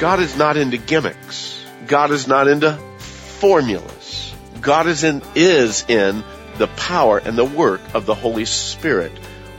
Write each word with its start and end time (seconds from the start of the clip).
God 0.00 0.20
is 0.20 0.34
not 0.34 0.56
into 0.56 0.78
gimmicks. 0.78 1.62
God 1.86 2.10
is 2.10 2.26
not 2.26 2.48
into 2.48 2.72
formulas. 3.00 4.34
God 4.62 4.86
is 4.86 5.04
in, 5.04 5.20
is 5.34 5.84
in 5.90 6.24
the 6.56 6.68
power 6.68 7.18
and 7.18 7.36
the 7.36 7.44
work 7.44 7.82
of 7.92 8.06
the 8.06 8.14
Holy 8.14 8.46
Spirit 8.46 9.12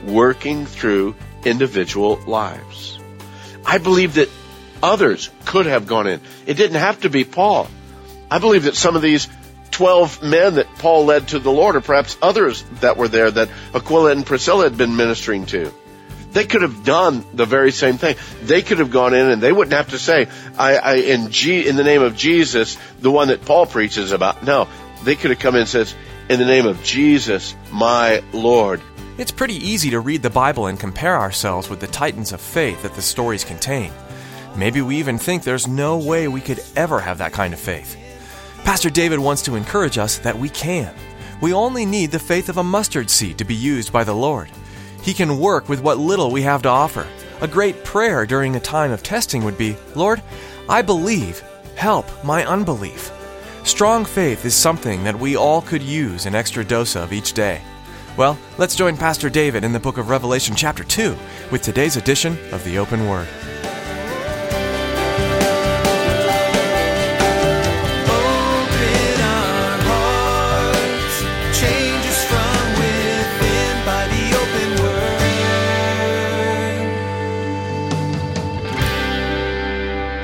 working 0.04 0.66
through 0.66 1.14
individual 1.44 2.18
lives. 2.26 2.98
I 3.64 3.78
believe 3.78 4.14
that 4.14 4.30
others 4.82 5.30
could 5.44 5.66
have 5.66 5.86
gone 5.86 6.08
in. 6.08 6.20
It 6.44 6.54
didn't 6.54 6.80
have 6.80 7.02
to 7.02 7.08
be 7.08 7.22
Paul. 7.22 7.68
I 8.28 8.40
believe 8.40 8.64
that 8.64 8.74
some 8.74 8.96
of 8.96 9.02
these 9.02 9.28
12 9.70 10.24
men 10.24 10.56
that 10.56 10.66
Paul 10.78 11.04
led 11.04 11.28
to 11.28 11.38
the 11.38 11.52
Lord, 11.52 11.76
or 11.76 11.82
perhaps 11.82 12.18
others 12.20 12.64
that 12.80 12.96
were 12.96 13.06
there 13.06 13.30
that 13.30 13.48
Aquila 13.72 14.10
and 14.10 14.26
Priscilla 14.26 14.64
had 14.64 14.76
been 14.76 14.96
ministering 14.96 15.46
to, 15.46 15.72
they 16.32 16.44
could 16.44 16.62
have 16.62 16.84
done 16.84 17.24
the 17.34 17.44
very 17.44 17.72
same 17.72 17.98
thing. 17.98 18.16
They 18.42 18.62
could 18.62 18.78
have 18.78 18.90
gone 18.90 19.14
in 19.14 19.30
and 19.30 19.42
they 19.42 19.52
wouldn't 19.52 19.74
have 19.74 19.90
to 19.90 19.98
say, 19.98 20.28
I, 20.58 20.76
I 20.76 20.94
in 20.94 21.30
G, 21.30 21.66
in 21.68 21.76
the 21.76 21.84
name 21.84 22.02
of 22.02 22.16
Jesus, 22.16 22.78
the 23.00 23.10
one 23.10 23.28
that 23.28 23.44
Paul 23.44 23.66
preaches 23.66 24.12
about. 24.12 24.42
No, 24.42 24.68
they 25.04 25.14
could 25.14 25.30
have 25.30 25.38
come 25.38 25.54
in 25.54 25.62
and 25.62 25.68
says, 25.68 25.94
in 26.28 26.38
the 26.38 26.46
name 26.46 26.66
of 26.66 26.82
Jesus, 26.82 27.54
my 27.70 28.22
Lord. 28.32 28.80
It's 29.18 29.30
pretty 29.30 29.56
easy 29.56 29.90
to 29.90 30.00
read 30.00 30.22
the 30.22 30.30
Bible 30.30 30.66
and 30.66 30.80
compare 30.80 31.16
ourselves 31.16 31.68
with 31.68 31.80
the 31.80 31.86
titans 31.86 32.32
of 32.32 32.40
faith 32.40 32.82
that 32.82 32.94
the 32.94 33.02
stories 33.02 33.44
contain. 33.44 33.92
Maybe 34.56 34.80
we 34.80 34.96
even 34.96 35.18
think 35.18 35.42
there's 35.42 35.68
no 35.68 35.98
way 35.98 36.28
we 36.28 36.40
could 36.40 36.62
ever 36.76 37.00
have 37.00 37.18
that 37.18 37.32
kind 37.32 37.52
of 37.52 37.60
faith. 37.60 37.98
Pastor 38.64 38.90
David 38.90 39.18
wants 39.18 39.42
to 39.42 39.56
encourage 39.56 39.98
us 39.98 40.18
that 40.18 40.38
we 40.38 40.48
can. 40.48 40.94
We 41.40 41.52
only 41.52 41.84
need 41.84 42.10
the 42.10 42.18
faith 42.18 42.48
of 42.48 42.56
a 42.56 42.64
mustard 42.64 43.10
seed 43.10 43.38
to 43.38 43.44
be 43.44 43.54
used 43.54 43.92
by 43.92 44.04
the 44.04 44.14
Lord. 44.14 44.50
He 45.02 45.12
can 45.12 45.38
work 45.38 45.68
with 45.68 45.82
what 45.82 45.98
little 45.98 46.30
we 46.30 46.42
have 46.42 46.62
to 46.62 46.68
offer. 46.68 47.06
A 47.40 47.48
great 47.48 47.82
prayer 47.84 48.24
during 48.24 48.54
a 48.54 48.60
time 48.60 48.92
of 48.92 49.02
testing 49.02 49.44
would 49.44 49.58
be 49.58 49.76
Lord, 49.94 50.22
I 50.68 50.80
believe, 50.82 51.40
help 51.74 52.06
my 52.24 52.46
unbelief. 52.46 53.10
Strong 53.64 54.04
faith 54.04 54.44
is 54.44 54.54
something 54.54 55.04
that 55.04 55.18
we 55.18 55.36
all 55.36 55.60
could 55.60 55.82
use 55.82 56.26
an 56.26 56.34
extra 56.34 56.64
dose 56.64 56.96
of 56.96 57.12
each 57.12 57.32
day. 57.32 57.60
Well, 58.16 58.38
let's 58.58 58.76
join 58.76 58.96
Pastor 58.96 59.30
David 59.30 59.64
in 59.64 59.72
the 59.72 59.80
book 59.80 59.98
of 59.98 60.08
Revelation, 60.08 60.54
chapter 60.54 60.84
2, 60.84 61.16
with 61.50 61.62
today's 61.62 61.96
edition 61.96 62.36
of 62.52 62.62
the 62.64 62.78
Open 62.78 63.08
Word. 63.08 63.28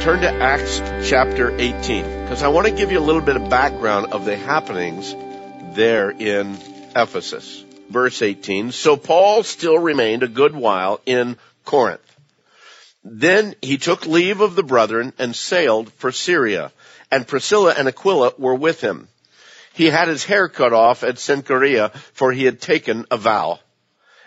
Turn 0.08 0.22
to 0.22 0.42
Acts 0.42 0.78
chapter 1.06 1.54
18, 1.54 2.22
because 2.22 2.42
I 2.42 2.48
want 2.48 2.66
to 2.66 2.72
give 2.72 2.90
you 2.90 2.98
a 2.98 3.04
little 3.04 3.20
bit 3.20 3.36
of 3.36 3.50
background 3.50 4.06
of 4.14 4.24
the 4.24 4.38
happenings 4.38 5.14
there 5.74 6.10
in 6.10 6.56
Ephesus. 6.96 7.62
Verse 7.90 8.22
18, 8.22 8.72
so 8.72 8.96
Paul 8.96 9.42
still 9.42 9.78
remained 9.78 10.22
a 10.22 10.28
good 10.28 10.56
while 10.56 11.02
in 11.04 11.36
Corinth. 11.66 12.00
Then 13.04 13.54
he 13.60 13.76
took 13.76 14.06
leave 14.06 14.40
of 14.40 14.54
the 14.54 14.62
brethren 14.62 15.12
and 15.18 15.36
sailed 15.36 15.92
for 15.92 16.10
Syria, 16.10 16.72
and 17.10 17.28
Priscilla 17.28 17.74
and 17.76 17.86
Aquila 17.86 18.32
were 18.38 18.54
with 18.54 18.80
him. 18.80 19.08
He 19.74 19.90
had 19.90 20.08
his 20.08 20.24
hair 20.24 20.48
cut 20.48 20.72
off 20.72 21.04
at 21.04 21.16
Cenchrea, 21.16 21.90
for 22.14 22.32
he 22.32 22.46
had 22.46 22.62
taken 22.62 23.04
a 23.10 23.18
vow. 23.18 23.60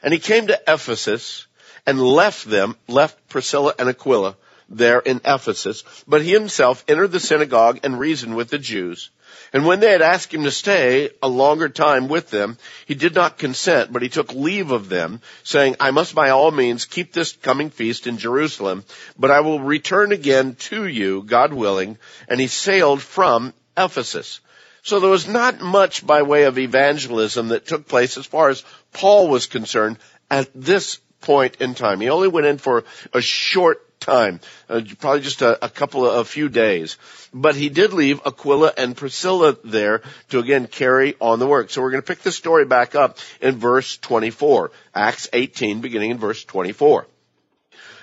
And 0.04 0.14
he 0.14 0.20
came 0.20 0.46
to 0.46 0.62
Ephesus 0.68 1.48
and 1.88 2.00
left 2.00 2.46
them, 2.46 2.76
left 2.88 3.30
Priscilla 3.30 3.74
and 3.80 3.90
Aquila 3.90 4.38
there 4.72 5.00
in 5.00 5.22
Ephesus, 5.26 5.84
but 6.08 6.22
he 6.22 6.32
himself 6.32 6.84
entered 6.88 7.12
the 7.12 7.20
synagogue 7.20 7.80
and 7.84 8.00
reasoned 8.00 8.36
with 8.36 8.50
the 8.50 8.58
Jews. 8.58 9.10
And 9.54 9.66
when 9.66 9.82
they 9.82 9.92
had 9.92 10.02
asked 10.02 10.34
him 10.34 10.44
to 10.44 10.52
stay 10.52 11.10
a 11.22 11.28
longer 11.28 11.68
time 11.68 12.08
with 12.08 12.30
them, 12.30 12.58
he 12.86 12.96
did 12.96 13.14
not 13.14 13.38
consent, 13.38 13.92
but 13.92 14.02
he 14.02 14.10
took 14.10 14.34
leave 14.34 14.72
of 14.72 14.88
them, 14.88 15.22
saying, 15.44 15.76
I 15.80 15.92
must 15.92 16.16
by 16.16 16.30
all 16.30 16.52
means 16.52 16.86
keep 16.86 17.12
this 17.12 17.34
coming 17.34 17.70
feast 17.70 18.08
in 18.08 18.18
Jerusalem, 18.18 18.86
but 19.18 19.32
I 19.32 19.42
will 19.42 19.60
return 19.60 20.12
again 20.12 20.56
to 20.56 20.88
you, 20.88 21.24
God 21.24 21.54
willing. 21.54 21.98
And 22.28 22.40
he 22.40 22.48
sailed 22.48 23.02
from 23.02 23.54
Ephesus. 23.78 24.40
So 24.84 25.00
there 25.00 25.10
was 25.10 25.28
not 25.28 25.62
much 25.62 26.06
by 26.06 26.24
way 26.24 26.44
of 26.44 26.58
evangelism 26.58 27.50
that 27.50 27.68
took 27.68 27.88
place 27.88 28.18
as 28.18 28.26
far 28.26 28.50
as 28.50 28.64
Paul 28.94 29.28
was 29.28 29.48
concerned 29.48 29.98
at 30.30 30.50
this 30.56 30.98
point 31.22 31.58
in 31.58 31.76
time. 31.76 32.02
He 32.02 32.10
only 32.10 32.28
went 32.28 32.48
in 32.48 32.58
for 32.58 32.84
a 33.14 33.22
short 33.22 33.86
time, 34.02 34.42
uh, 34.68 34.82
probably 35.00 35.22
just 35.22 35.42
a, 35.42 35.64
a 35.64 35.70
couple 35.70 36.06
of 36.06 36.18
a 36.18 36.26
few 36.26 36.50
days. 36.50 36.98
But 37.34 37.56
he 37.56 37.70
did 37.70 37.94
leave 37.94 38.20
Aquila 38.26 38.74
and 38.78 38.98
Priscilla 38.98 39.56
there 39.64 40.02
to 40.30 40.40
again 40.40 40.68
carry 40.68 41.16
on 41.22 41.40
the 41.40 41.48
work. 41.48 41.70
So 41.70 41.82
we're 41.82 41.92
going 41.92 42.04
to 42.04 42.08
pick 42.08 42.24
the 42.24 42.32
story 42.32 42.66
back 42.66 42.96
up 42.96 43.20
in 43.40 43.58
verse 43.58 43.98
24, 43.98 44.72
Acts 44.94 45.30
18, 45.32 45.80
beginning 45.80 46.12
in 46.12 46.18
verse 46.18 46.44
24. 46.44 47.08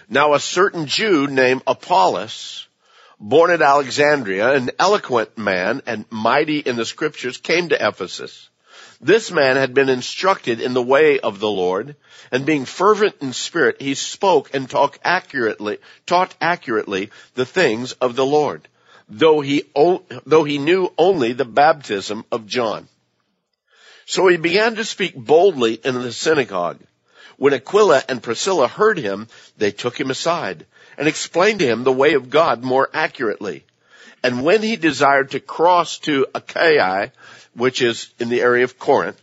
Now 0.09 0.33
a 0.33 0.41
certain 0.41 0.87
Jew 0.87 1.27
named 1.27 1.63
Apollos, 1.67 2.67
born 3.21 3.51
at 3.51 3.61
Alexandria, 3.61 4.55
an 4.55 4.71
eloquent 4.79 5.37
man 5.37 5.83
and 5.87 6.07
mighty 6.11 6.61
in 6.61 6.77
the 6.77 6.87
scriptures, 6.87 7.37
came 7.37 7.69
to 7.69 7.89
Ephesus. 7.89 8.49
This 9.01 9.31
man 9.31 9.57
had 9.57 9.75
been 9.75 9.89
instructed 9.89 10.61
in 10.61 10.75
the 10.75 10.83
way 10.83 11.21
of 11.21 11.39
the 11.39 11.51
Lord, 11.51 11.95
and 12.33 12.45
being 12.45 12.65
fervent 12.65 13.17
in 13.21 13.33
spirit, 13.33 13.81
he 13.81 13.95
spoke 13.95 14.53
and 14.55 14.69
talked 14.69 14.99
accurately, 15.05 15.79
taught 16.05 16.35
accurately 16.41 17.11
the 17.35 17.47
things 17.47 17.93
of 17.93 18.17
the 18.17 18.27
Lord, 18.27 18.67
though 19.09 19.41
he, 19.41 19.65
though 20.27 20.43
he 20.43 20.59
knew 20.59 20.93
only 20.99 21.33
the 21.33 21.45
baptism 21.45 22.25
of 22.33 22.47
John. 22.47 22.89
So 24.05 24.27
he 24.27 24.37
began 24.37 24.75
to 24.77 24.85
speak 24.85 25.15
boldly 25.15 25.75
in 25.75 25.95
the 25.95 26.13
synagogue. 26.13 26.81
When 27.37 27.55
Aquila 27.55 28.03
and 28.09 28.21
Priscilla 28.21 28.67
heard 28.67 28.99
him, 28.99 29.29
they 29.57 29.71
took 29.71 29.99
him 29.99 30.11
aside 30.11 30.67
and 30.97 31.07
explained 31.07 31.61
to 31.61 31.67
him 31.67 31.85
the 31.85 31.93
way 31.93 32.15
of 32.15 32.31
God 32.31 32.65
more 32.65 32.91
accurately. 32.93 33.65
And 34.25 34.43
when 34.43 34.63
he 34.63 34.75
desired 34.75 35.31
to 35.31 35.41
cross 35.41 35.99
to 36.01 36.27
Achaia, 36.35 37.13
which 37.59 37.83
is 37.83 38.13
in 38.19 38.29
the 38.29 38.41
area 38.41 38.65
of 38.65 38.79
Corinth, 38.79 39.21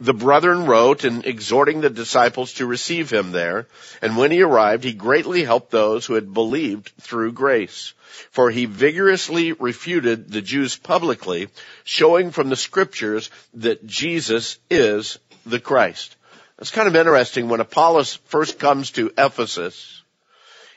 the 0.00 0.12
brethren 0.12 0.66
wrote 0.66 1.04
and 1.04 1.24
exhorting 1.24 1.80
the 1.80 1.90
disciples 1.90 2.54
to 2.54 2.66
receive 2.66 3.10
him 3.10 3.30
there. 3.30 3.68
And 4.02 4.16
when 4.16 4.30
he 4.30 4.42
arrived, 4.42 4.84
he 4.84 4.92
greatly 4.92 5.44
helped 5.44 5.70
those 5.70 6.04
who 6.04 6.14
had 6.14 6.34
believed 6.34 6.92
through 7.00 7.32
grace. 7.32 7.94
For 8.30 8.50
he 8.50 8.66
vigorously 8.66 9.52
refuted 9.52 10.30
the 10.30 10.42
Jews 10.42 10.76
publicly, 10.76 11.48
showing 11.84 12.32
from 12.32 12.48
the 12.48 12.56
scriptures 12.56 13.30
that 13.54 13.86
Jesus 13.86 14.58
is 14.68 15.18
the 15.46 15.60
Christ. 15.60 16.16
It's 16.58 16.70
kind 16.70 16.88
of 16.88 16.96
interesting 16.96 17.48
when 17.48 17.60
Apollos 17.60 18.14
first 18.26 18.58
comes 18.58 18.92
to 18.92 19.12
Ephesus, 19.16 20.02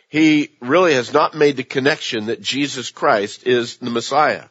he 0.09 0.51
really 0.61 0.93
has 0.93 1.11
not 1.11 1.35
made 1.35 1.57
the 1.57 1.63
connection 1.63 2.27
that 2.27 2.41
Jesus 2.41 2.91
Christ 2.91 3.45
is 3.45 3.77
the 3.77 3.89
Messiah. 3.89 4.45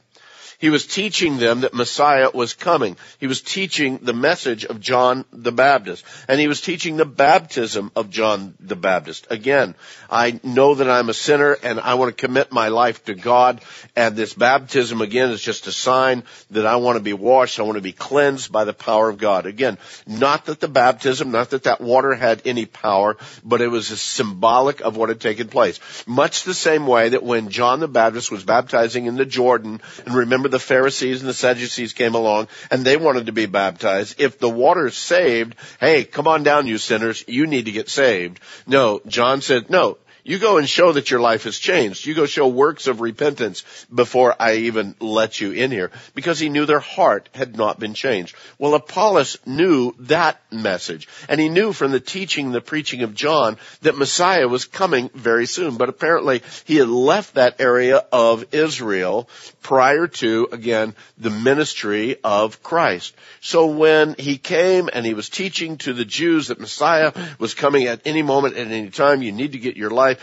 He 0.59 0.71
was 0.71 0.87
teaching 0.87 1.39
them 1.39 1.61
that 1.61 1.75
Messiah 1.75 2.31
was 2.33 2.55
coming. 2.55 2.97
He 3.19 3.27
was 3.27 3.43
teaching 3.43 3.99
the 3.99 4.13
message 4.13 4.65
of 4.65 4.81
John 4.81 5.25
the 5.33 5.53
Baptist. 5.53 6.05
And 6.29 6.41
he 6.41 6.49
was 6.49 6.61
teaching 6.61 6.97
the 6.97 7.05
baptism 7.05 7.91
of 7.95 8.11
John 8.11 8.55
the 8.61 8.77
Baptist. 8.77 9.27
Again, 9.31 9.75
I 10.11 10.41
know 10.43 10.75
that 10.75 10.91
I'm 10.91 11.09
a 11.09 11.15
sinner 11.15 11.57
and 11.63 11.81
I 11.81 11.95
want 11.95 12.17
to 12.17 12.27
commit 12.27 12.53
my 12.53 12.69
life 12.69 13.05
to 13.05 13.15
God. 13.15 13.61
And 13.95 14.17
this 14.17 14.35
baptism 14.35 15.01
again 15.01 15.31
is 15.31 15.43
just 15.43 15.67
a 15.67 15.73
sign 15.73 16.23
that 16.51 16.67
I 16.67 16.77
want 16.77 16.97
to 16.97 17.03
be 17.03 17.13
washed. 17.13 17.61
I 17.61 17.63
want 17.63 17.77
to 17.77 17.83
be 17.83 17.93
cleansed 17.93 18.51
by 18.51 18.65
the 18.65 18.73
power 18.73 19.09
of 19.09 19.19
God. 19.19 19.47
Again, 19.47 19.79
not 20.07 20.47
that 20.47 20.61
the 20.61 20.69
baptism, 20.69 21.31
not 21.31 21.51
that 21.51 21.65
that 21.65 21.81
water 21.81 22.15
had 22.15 22.43
any 22.45 22.67
power, 22.67 23.17
but 23.45 23.61
it 23.61 23.69
was 23.69 23.91
a 23.91 23.97
symbolic 23.97 24.81
of 24.81 24.97
what 24.97 25.09
had 25.09 25.21
taken 25.21 25.49
place. 25.49 25.81
Much 26.07 26.45
the 26.45 26.55
same 26.55 26.87
way 26.87 27.11
that 27.11 27.23
when 27.23 27.51
John 27.51 27.81
the 27.81 27.89
Baptist 27.89 28.31
was 28.31 28.45
baptizing 28.45 29.07
in 29.07 29.17
the 29.17 29.25
Jordan, 29.25 29.81
and 30.05 30.15
remember 30.15 30.46
remember 30.47 30.57
the 30.57 30.75
Pharisees 30.75 31.21
and 31.21 31.29
the 31.29 31.35
Sadducees 31.35 31.93
came 31.93 32.15
along 32.15 32.49
and 32.71 32.85
they 32.85 32.97
wanted 32.97 33.27
to 33.27 33.33
be 33.33 33.47
baptized. 33.47 34.21
If 34.21 34.39
the 34.39 34.49
water's 34.49 34.97
saved, 34.97 35.57
hey, 35.81 36.05
come 36.05 36.29
on 36.29 36.43
down, 36.43 36.67
you 36.67 36.79
sinners. 36.79 37.25
You 37.27 37.47
need 37.47 37.67
to 37.67 37.73
get 37.73 37.89
saved. 37.89 38.41
No, 38.67 39.01
John 39.07 39.41
said, 39.41 39.71
no, 39.71 39.99
you 40.27 40.41
go 40.41 40.59
and 40.59 40.69
show 40.69 40.91
that 40.91 41.09
your 41.09 41.21
life 41.21 41.45
has 41.45 41.57
changed. 41.57 42.05
You 42.05 42.13
go 42.13 42.27
show 42.27 42.49
works 42.49 42.89
of 42.89 43.01
repentance 43.01 43.63
before 43.95 44.35
I 44.41 44.57
even 44.57 44.97
let 44.99 45.41
you 45.41 45.53
in 45.53 45.71
here 45.71 45.93
because 46.17 46.41
he 46.41 46.49
knew 46.49 46.67
their 46.67 46.81
heart 46.81 47.29
had 47.33 47.57
not 47.57 47.79
been 47.79 47.95
changed. 47.95 48.35
Well, 48.59 48.75
Apollos 48.75 49.39
knew 49.47 49.95
that 50.01 50.41
message 50.51 51.07
and 51.29 51.41
he 51.41 51.49
knew 51.49 51.73
from 51.73 51.93
the 51.93 52.01
teaching, 52.01 52.51
the 52.51 52.61
preaching 52.61 53.03
of 53.03 53.15
John 53.15 53.57
that 53.83 53.97
Messiah 53.97 54.49
was 54.49 54.65
coming 54.65 55.11
very 55.15 55.47
soon, 55.47 55.77
but 55.77 55.89
apparently 55.89 56.43
he 56.65 56.75
had 56.75 56.89
left 56.89 57.35
that 57.35 57.61
area 57.61 58.05
of 58.11 58.53
Israel 58.53 59.29
prior 59.63 60.09
to, 60.09 60.49
again, 60.51 60.97
the 61.19 61.31
ministry 61.31 62.17
of 62.25 62.65
Christ. 62.65 63.15
So 63.41 63.67
when 63.67 64.17
he 64.19 64.39
came 64.39 64.91
and 64.93 65.07
he 65.07 65.15
was 65.15 65.29
teaching 65.29 65.77
to 65.79 65.93
the 65.93 66.05
Jews 66.05 66.49
that 66.49 66.59
Messiah 66.59 67.13
was 67.39 67.55
coming 67.55 67.87
at 67.87 68.01
any 68.05 68.23
moment, 68.23 68.57
at 68.57 68.67
any 68.67 68.91
time, 68.91 69.23
you 69.23 69.31
need 69.31 69.53
to 69.53 69.59
get 69.59 69.77
your 69.77 69.91
life 69.91 70.16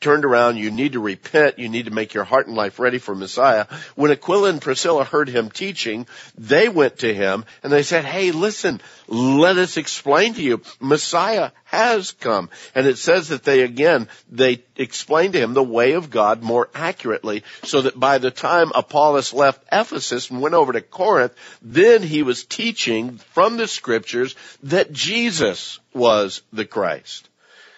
turned 0.00 0.24
around. 0.24 0.56
You 0.56 0.70
need 0.70 0.92
to 0.92 1.00
repent. 1.00 1.58
You 1.58 1.68
need 1.68 1.86
to 1.86 1.90
make 1.90 2.14
your 2.14 2.24
heart 2.24 2.46
and 2.46 2.56
life 2.56 2.78
ready 2.78 2.98
for 2.98 3.14
Messiah. 3.14 3.66
When 3.96 4.10
Aquila 4.10 4.50
and 4.50 4.60
Priscilla 4.60 5.04
heard 5.04 5.28
him 5.28 5.50
teaching, 5.50 6.06
they 6.36 6.68
went 6.68 6.98
to 6.98 7.12
him 7.12 7.44
and 7.62 7.72
they 7.72 7.82
said, 7.82 8.04
Hey, 8.04 8.30
listen, 8.30 8.80
let 9.08 9.56
us 9.58 9.76
explain 9.76 10.34
to 10.34 10.42
you. 10.42 10.62
Messiah 10.80 11.50
has 11.64 12.12
come. 12.12 12.48
And 12.74 12.86
it 12.86 12.98
says 12.98 13.28
that 13.28 13.44
they 13.44 13.62
again, 13.62 14.08
they 14.30 14.62
explained 14.76 15.32
to 15.32 15.40
him 15.40 15.54
the 15.54 15.62
way 15.62 15.92
of 15.92 16.10
God 16.10 16.42
more 16.42 16.68
accurately 16.74 17.42
so 17.64 17.82
that 17.82 17.98
by 17.98 18.18
the 18.18 18.30
time 18.30 18.70
Apollos 18.74 19.32
left 19.32 19.64
Ephesus 19.72 20.30
and 20.30 20.40
went 20.40 20.54
over 20.54 20.72
to 20.72 20.80
Corinth, 20.80 21.34
then 21.60 22.02
he 22.02 22.22
was 22.22 22.44
teaching 22.44 23.18
from 23.18 23.56
the 23.56 23.66
scriptures 23.66 24.36
that 24.62 24.92
Jesus 24.92 25.80
was 25.92 26.42
the 26.52 26.64
Christ. 26.64 27.28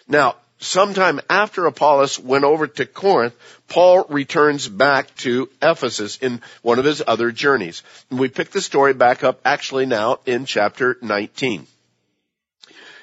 Now, 0.07 0.37
sometime 0.61 1.21
after 1.29 1.67
Apollos 1.67 2.19
went 2.19 2.45
over 2.45 2.67
to 2.67 2.87
Corinth, 2.87 3.35
Paul 3.69 4.07
returns 4.09 4.69
back 4.69 5.15
to 5.17 5.49
Ephesus 5.61 6.19
in 6.19 6.41
one 6.63 6.79
of 6.79 6.85
his 6.85 7.03
other 7.07 7.33
journeys. 7.33 7.83
And 8.11 8.19
we 8.21 8.29
pick 8.29 8.51
the 8.51 8.61
story 8.61 8.95
back 8.95 9.25
up 9.25 9.41
actually 9.45 9.87
now 9.87 10.21
in 10.27 10.45
chapter 10.45 10.97
19. 11.03 11.67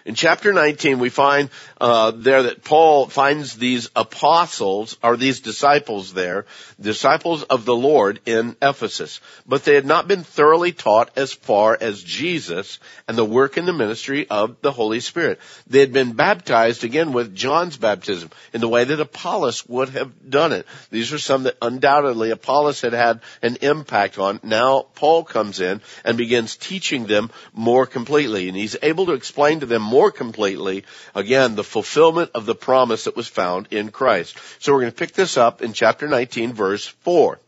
In 0.07 0.15
chapter 0.15 0.53
19, 0.53 0.99
we 0.99 1.09
find 1.09 1.49
uh, 1.81 2.11
there 2.15 2.43
that 2.43 2.63
Paul 2.63 3.07
finds 3.07 3.57
these 3.57 3.89
apostles, 3.93 4.97
or 5.03 5.17
these 5.17 5.41
disciples 5.41 6.13
there, 6.13 6.45
disciples 6.79 7.43
of 7.43 7.65
the 7.65 7.75
Lord 7.75 8.21
in 8.25 8.55
Ephesus. 8.61 9.19
But 9.45 9.65
they 9.65 9.75
had 9.75 9.85
not 9.85 10.07
been 10.07 10.23
thoroughly 10.23 10.71
taught 10.71 11.11
as 11.17 11.33
far 11.33 11.77
as 11.79 12.01
Jesus 12.01 12.79
and 13.09 13.17
the 13.17 13.25
work 13.25 13.57
and 13.57 13.67
the 13.67 13.73
ministry 13.73 14.29
of 14.29 14.61
the 14.61 14.71
Holy 14.71 15.01
Spirit. 15.01 15.41
They 15.67 15.81
had 15.81 15.91
been 15.91 16.13
baptized 16.13 16.85
again 16.85 17.11
with 17.11 17.35
John's 17.35 17.75
baptism 17.75 18.29
in 18.53 18.61
the 18.61 18.69
way 18.69 18.85
that 18.85 19.01
Apollos 19.01 19.67
would 19.67 19.89
have 19.89 20.29
done 20.29 20.53
it. 20.53 20.65
These 20.89 21.11
are 21.11 21.19
some 21.19 21.43
that 21.43 21.57
undoubtedly 21.61 22.31
Apollos 22.31 22.79
had 22.79 22.93
had 22.93 23.19
an 23.41 23.57
impact 23.57 24.17
on. 24.17 24.39
Now 24.41 24.85
Paul 24.95 25.25
comes 25.25 25.59
in 25.59 25.81
and 26.05 26.17
begins 26.17 26.55
teaching 26.55 27.07
them 27.07 27.29
more 27.51 27.85
completely, 27.85 28.47
and 28.47 28.55
he's 28.55 28.77
able 28.81 29.07
to 29.07 29.11
explain 29.11 29.59
to 29.59 29.65
them 29.65 29.81
more 29.81 29.96
more 29.97 30.11
completely, 30.11 30.83
again, 31.15 31.55
the 31.55 31.63
fulfillment 31.63 32.29
of 32.35 32.45
the 32.45 32.53
promise 32.53 33.05
that 33.05 33.15
was 33.15 33.27
found 33.27 33.67
in 33.71 33.89
Christ. 33.89 34.37
So 34.59 34.71
we're 34.71 34.81
going 34.81 34.91
to 34.91 35.03
pick 35.03 35.13
this 35.13 35.37
up 35.37 35.63
in 35.63 35.73
chapter 35.73 36.07
19 36.07 36.53
verse 36.53 36.85
4. 36.85 37.39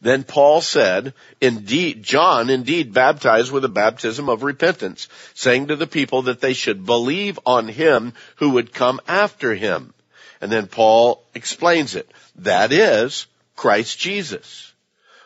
Then 0.00 0.24
Paul 0.24 0.60
said, 0.60 1.14
indeed, 1.40 2.02
John 2.02 2.50
indeed 2.50 2.92
baptized 2.92 3.52
with 3.52 3.64
a 3.64 3.68
baptism 3.68 4.28
of 4.28 4.42
repentance, 4.42 5.06
saying 5.34 5.68
to 5.68 5.76
the 5.76 5.86
people 5.86 6.22
that 6.22 6.40
they 6.40 6.54
should 6.54 6.84
believe 6.84 7.38
on 7.46 7.68
him 7.68 8.14
who 8.36 8.50
would 8.50 8.74
come 8.74 9.00
after 9.06 9.54
him. 9.54 9.94
And 10.40 10.50
then 10.50 10.66
Paul 10.66 11.22
explains 11.36 11.94
it. 11.94 12.10
That 12.34 12.72
is 12.72 13.28
Christ 13.54 13.96
Jesus. 13.96 14.72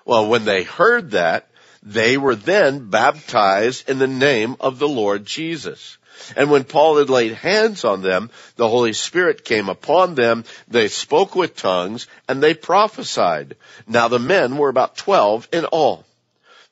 Well, 0.04 0.28
when 0.28 0.44
they 0.44 0.62
heard 0.62 1.12
that, 1.12 1.48
they 1.82 2.16
were 2.16 2.36
then 2.36 2.90
baptized 2.90 3.88
in 3.88 3.98
the 3.98 4.06
name 4.06 4.56
of 4.60 4.78
the 4.78 4.88
Lord 4.88 5.26
Jesus. 5.26 5.98
And 6.36 6.50
when 6.50 6.64
Paul 6.64 6.98
had 6.98 7.10
laid 7.10 7.34
hands 7.34 7.84
on 7.84 8.02
them, 8.02 8.30
the 8.56 8.68
Holy 8.68 8.92
Spirit 8.92 9.44
came 9.44 9.68
upon 9.68 10.14
them. 10.14 10.44
They 10.68 10.88
spoke 10.88 11.34
with 11.34 11.56
tongues 11.56 12.06
and 12.28 12.42
they 12.42 12.54
prophesied. 12.54 13.56
Now 13.86 14.08
the 14.08 14.18
men 14.18 14.56
were 14.56 14.68
about 14.68 14.96
twelve 14.96 15.48
in 15.52 15.64
all. 15.64 16.04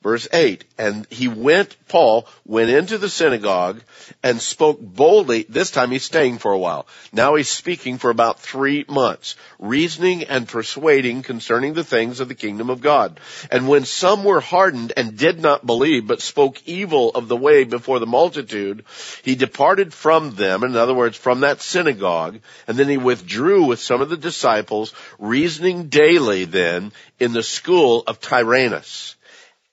Verse 0.02 0.26
8, 0.32 0.64
and 0.78 1.06
he 1.10 1.28
went, 1.28 1.76
Paul 1.86 2.26
went 2.46 2.70
into 2.70 2.96
the 2.96 3.10
synagogue 3.10 3.82
and 4.22 4.40
spoke 4.40 4.80
boldly. 4.80 5.44
This 5.46 5.70
time 5.70 5.90
he's 5.90 6.06
staying 6.06 6.38
for 6.38 6.52
a 6.52 6.58
while. 6.58 6.86
Now 7.12 7.34
he's 7.34 7.50
speaking 7.50 7.98
for 7.98 8.08
about 8.08 8.40
three 8.40 8.86
months, 8.88 9.36
reasoning 9.58 10.24
and 10.24 10.48
persuading 10.48 11.20
concerning 11.22 11.74
the 11.74 11.84
things 11.84 12.20
of 12.20 12.28
the 12.28 12.34
kingdom 12.34 12.70
of 12.70 12.80
God. 12.80 13.20
And 13.50 13.68
when 13.68 13.84
some 13.84 14.24
were 14.24 14.40
hardened 14.40 14.94
and 14.96 15.18
did 15.18 15.38
not 15.38 15.66
believe, 15.66 16.06
but 16.06 16.22
spoke 16.22 16.62
evil 16.64 17.10
of 17.10 17.28
the 17.28 17.36
way 17.36 17.64
before 17.64 17.98
the 17.98 18.06
multitude, 18.06 18.86
he 19.22 19.34
departed 19.34 19.92
from 19.92 20.34
them, 20.34 20.64
in 20.64 20.76
other 20.76 20.94
words, 20.94 21.18
from 21.18 21.40
that 21.40 21.60
synagogue, 21.60 22.40
and 22.66 22.78
then 22.78 22.88
he 22.88 22.96
withdrew 22.96 23.64
with 23.64 23.80
some 23.80 24.00
of 24.00 24.08
the 24.08 24.16
disciples, 24.16 24.94
reasoning 25.18 25.88
daily 25.88 26.46
then 26.46 26.92
in 27.18 27.34
the 27.34 27.42
school 27.42 28.02
of 28.06 28.18
Tyrannus. 28.18 29.16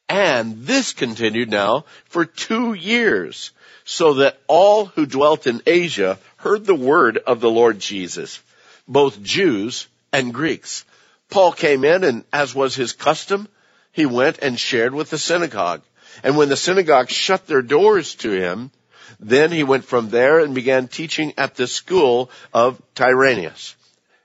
And 0.10 0.66
this 0.66 0.94
continued 0.94 1.50
now 1.50 1.86
for 2.06 2.26
two 2.26 2.74
years, 2.74 3.52
so 3.84 4.16
that 4.16 4.40
all 4.48 4.86
who 4.86 5.06
dwelt 5.06 5.48
in 5.48 5.62
Asia 5.66 6.18
heard 6.38 6.66
the 6.66 6.76
word 6.76 7.18
of 7.18 7.40
the 7.40 7.50
Lord 7.50 7.80
Jesus, 7.80 8.42
both 8.88 9.22
Jews 9.22 9.88
and 10.14 10.34
Greeks. 10.34 10.86
Paul 11.30 11.52
came 11.52 11.84
in 11.84 12.04
and 12.04 12.24
as 12.32 12.56
was 12.56 12.76
his 12.76 12.94
custom, 12.94 13.48
he 13.92 14.06
went 14.06 14.40
and 14.40 14.60
shared 14.60 14.94
with 14.94 15.10
the 15.10 15.18
synagogue. 15.18 15.82
And 16.24 16.38
when 16.38 16.50
the 16.50 16.56
synagogue 16.56 17.10
shut 17.10 17.48
their 17.48 17.62
doors 17.62 18.16
to 18.16 18.32
him, 18.32 18.72
then 19.20 19.52
he 19.52 19.64
went 19.64 19.86
from 19.86 20.10
there 20.10 20.40
and 20.40 20.54
began 20.56 20.88
teaching 20.88 21.34
at 21.38 21.56
the 21.56 21.68
school 21.68 22.30
of 22.54 22.82
Tyrannus. 22.96 23.76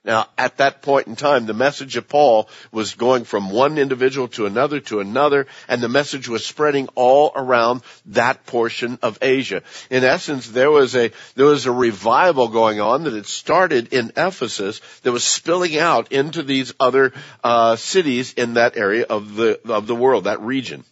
Now, 0.05 0.27
at 0.37 0.57
that 0.57 0.81
point 0.81 1.07
in 1.07 1.15
time, 1.15 1.45
the 1.45 1.53
message 1.53 1.95
of 1.95 2.09
Paul 2.09 2.49
was 2.73 2.95
going 2.95 3.23
from 3.23 3.49
one 3.49 3.77
individual 3.77 4.27
to 4.29 4.45
another 4.45 4.81
to 4.81 4.99
another, 4.99 5.47
and 5.69 5.81
the 5.81 5.87
message 5.87 6.27
was 6.27 6.45
spreading 6.45 6.89
all 6.95 7.31
around 7.33 7.83
that 8.07 8.45
portion 8.45 8.99
of 9.01 9.17
Asia. 9.21 9.63
In 9.89 10.03
essence, 10.03 10.49
there 10.49 10.71
was 10.71 10.93
a, 10.93 11.11
there 11.35 11.45
was 11.45 11.67
a 11.67 11.71
revival 11.71 12.49
going 12.49 12.81
on 12.81 13.05
that 13.05 13.13
had 13.13 13.25
started 13.25 13.93
in 13.93 14.11
Ephesus 14.17 14.81
that 15.03 15.13
was 15.13 15.23
spilling 15.23 15.77
out 15.77 16.11
into 16.11 16.43
these 16.43 16.73
other, 16.81 17.13
uh, 17.41 17.77
cities 17.77 18.33
in 18.33 18.55
that 18.55 18.75
area 18.75 19.05
of 19.09 19.35
the, 19.35 19.57
of 19.71 19.87
the 19.87 19.95
world, 19.95 20.25
that 20.25 20.41
region. 20.41 20.83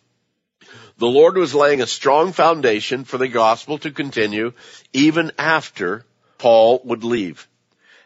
The 0.99 1.07
Lord 1.07 1.35
was 1.35 1.53
laying 1.53 1.81
a 1.81 1.87
strong 1.87 2.31
foundation 2.31 3.03
for 3.03 3.17
the 3.17 3.27
gospel 3.27 3.77
to 3.79 3.91
continue 3.91 4.53
even 4.93 5.31
after 5.37 6.05
Paul 6.37 6.81
would 6.85 7.03
leave. 7.03 7.47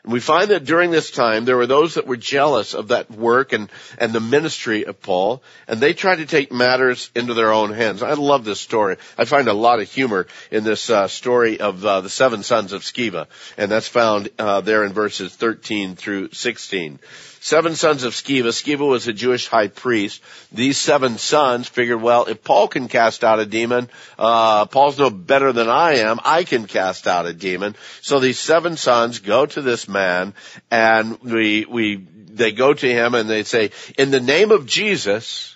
We 0.05 0.19
find 0.19 0.51
that 0.51 0.65
during 0.65 0.91
this 0.91 1.09
time, 1.09 1.45
there 1.45 1.57
were 1.57 1.65
those 1.65 1.95
that 1.95 2.05
were 2.05 2.17
jealous 2.17 2.75
of 2.75 2.89
that 2.89 3.09
work 3.09 3.53
and, 3.53 3.69
and 3.97 4.13
the 4.13 4.19
ministry 4.19 4.85
of 4.85 5.01
Paul, 5.01 5.41
and 5.67 5.79
they 5.79 5.93
tried 5.93 6.17
to 6.17 6.27
take 6.27 6.51
matters 6.51 7.09
into 7.15 7.33
their 7.33 7.51
own 7.51 7.73
hands. 7.73 8.03
I 8.03 8.13
love 8.13 8.45
this 8.45 8.59
story. 8.59 8.97
I 9.17 9.25
find 9.25 9.47
a 9.47 9.53
lot 9.53 9.79
of 9.79 9.91
humor 9.91 10.27
in 10.51 10.63
this 10.63 10.89
uh, 10.89 11.07
story 11.07 11.59
of 11.59 11.83
uh, 11.83 12.01
the 12.01 12.09
seven 12.09 12.43
sons 12.43 12.71
of 12.71 12.83
Sceva, 12.83 13.27
and 13.57 13.71
that's 13.71 13.87
found 13.87 14.29
uh, 14.37 14.61
there 14.61 14.83
in 14.83 14.93
verses 14.93 15.33
13 15.35 15.95
through 15.95 16.29
16 16.33 16.99
seven 17.45 17.75
sons 17.75 18.03
of 18.03 18.13
Sceva. 18.13 18.47
Sceva 18.47 18.87
was 18.87 19.07
a 19.07 19.13
Jewish 19.13 19.47
high 19.47 19.67
priest. 19.67 20.23
These 20.51 20.79
seven 20.79 21.19
sons 21.19 21.67
figured, 21.67 22.01
well, 22.01 22.25
if 22.25 22.43
Paul 22.43 22.67
can 22.67 22.87
cast 22.87 23.23
out 23.23 23.39
a 23.39 23.45
demon, 23.45 23.87
uh, 24.17 24.65
Paul's 24.65 24.97
no 24.97 25.11
better 25.11 25.53
than 25.53 25.69
I 25.69 25.97
am. 25.97 26.19
I 26.23 26.43
can 26.43 26.65
cast 26.65 27.05
out 27.05 27.27
a 27.27 27.33
demon. 27.33 27.75
So 28.01 28.19
these 28.19 28.39
seven 28.39 28.77
sons 28.77 29.19
go 29.19 29.45
to 29.45 29.61
this 29.61 29.87
man 29.87 30.33
and 30.71 31.21
we, 31.21 31.65
we, 31.65 31.97
they 31.97 32.51
go 32.51 32.73
to 32.73 32.87
him 32.91 33.13
and 33.13 33.29
they 33.29 33.43
say, 33.43 33.69
in 33.95 34.09
the 34.09 34.19
name 34.19 34.49
of 34.49 34.65
Jesus, 34.65 35.55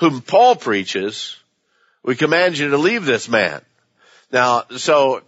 whom 0.00 0.20
Paul 0.20 0.56
preaches, 0.56 1.38
we 2.02 2.16
command 2.16 2.58
you 2.58 2.68
to 2.68 2.76
leave 2.76 3.06
this 3.06 3.30
man. 3.30 3.62
Now, 4.30 4.64
so 4.76 5.22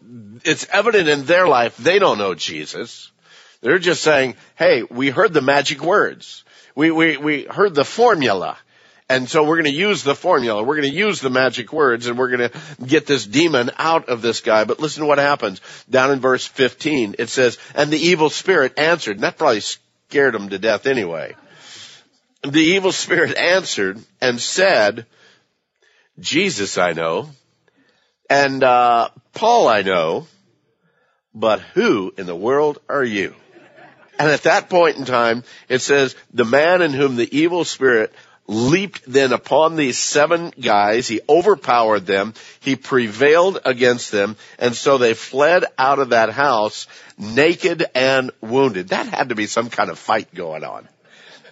it's 0.44 0.66
evident 0.70 1.08
in 1.08 1.24
their 1.24 1.48
life 1.48 1.78
they 1.78 1.98
don't 1.98 2.18
know 2.18 2.34
Jesus. 2.34 3.10
They're 3.62 3.78
just 3.78 4.02
saying, 4.02 4.36
hey, 4.56 4.82
we 4.82 5.10
heard 5.10 5.32
the 5.32 5.42
magic 5.42 5.82
words. 5.82 6.44
We, 6.74 6.90
we, 6.90 7.16
we 7.16 7.44
heard 7.44 7.74
the 7.74 7.84
formula. 7.84 8.56
And 9.08 9.28
so 9.28 9.42
we're 9.42 9.56
going 9.56 9.64
to 9.64 9.78
use 9.78 10.02
the 10.04 10.14
formula. 10.14 10.62
We're 10.62 10.76
going 10.76 10.90
to 10.90 10.96
use 10.96 11.20
the 11.20 11.30
magic 11.30 11.72
words 11.72 12.06
and 12.06 12.16
we're 12.16 12.36
going 12.36 12.50
to 12.50 12.84
get 12.86 13.06
this 13.06 13.26
demon 13.26 13.70
out 13.76 14.08
of 14.08 14.22
this 14.22 14.40
guy. 14.40 14.64
But 14.64 14.78
listen 14.78 15.02
to 15.02 15.08
what 15.08 15.18
happens. 15.18 15.60
Down 15.90 16.12
in 16.12 16.20
verse 16.20 16.46
15, 16.46 17.16
it 17.18 17.28
says, 17.28 17.58
and 17.74 17.90
the 17.90 17.98
evil 17.98 18.30
spirit 18.30 18.78
answered. 18.78 19.16
And 19.16 19.24
that 19.24 19.36
probably 19.36 19.60
scared 19.60 20.34
him 20.34 20.50
to 20.50 20.58
death 20.58 20.86
anyway. 20.86 21.34
The 22.42 22.60
evil 22.60 22.92
spirit 22.92 23.36
answered 23.36 23.98
and 24.20 24.40
said, 24.40 25.06
Jesus 26.18 26.78
I 26.78 26.92
know, 26.92 27.30
and 28.28 28.62
uh, 28.62 29.10
Paul 29.32 29.68
I 29.68 29.82
know, 29.82 30.26
but 31.34 31.60
who 31.60 32.12
in 32.16 32.26
the 32.26 32.36
world 32.36 32.78
are 32.88 33.04
you? 33.04 33.34
And 34.20 34.28
at 34.28 34.42
that 34.42 34.68
point 34.68 34.98
in 34.98 35.06
time, 35.06 35.44
it 35.70 35.78
says, 35.78 36.14
the 36.30 36.44
man 36.44 36.82
in 36.82 36.92
whom 36.92 37.16
the 37.16 37.38
evil 37.38 37.64
spirit 37.64 38.12
leaped 38.46 39.00
then 39.06 39.32
upon 39.32 39.76
these 39.76 39.98
seven 39.98 40.52
guys. 40.60 41.08
He 41.08 41.22
overpowered 41.26 42.04
them. 42.04 42.34
He 42.60 42.76
prevailed 42.76 43.60
against 43.64 44.12
them. 44.12 44.36
And 44.58 44.74
so 44.74 44.98
they 44.98 45.14
fled 45.14 45.64
out 45.78 46.00
of 46.00 46.10
that 46.10 46.28
house 46.28 46.86
naked 47.16 47.86
and 47.94 48.30
wounded. 48.42 48.88
That 48.88 49.06
had 49.06 49.30
to 49.30 49.34
be 49.34 49.46
some 49.46 49.70
kind 49.70 49.88
of 49.88 49.98
fight 49.98 50.34
going 50.34 50.64
on. 50.64 50.86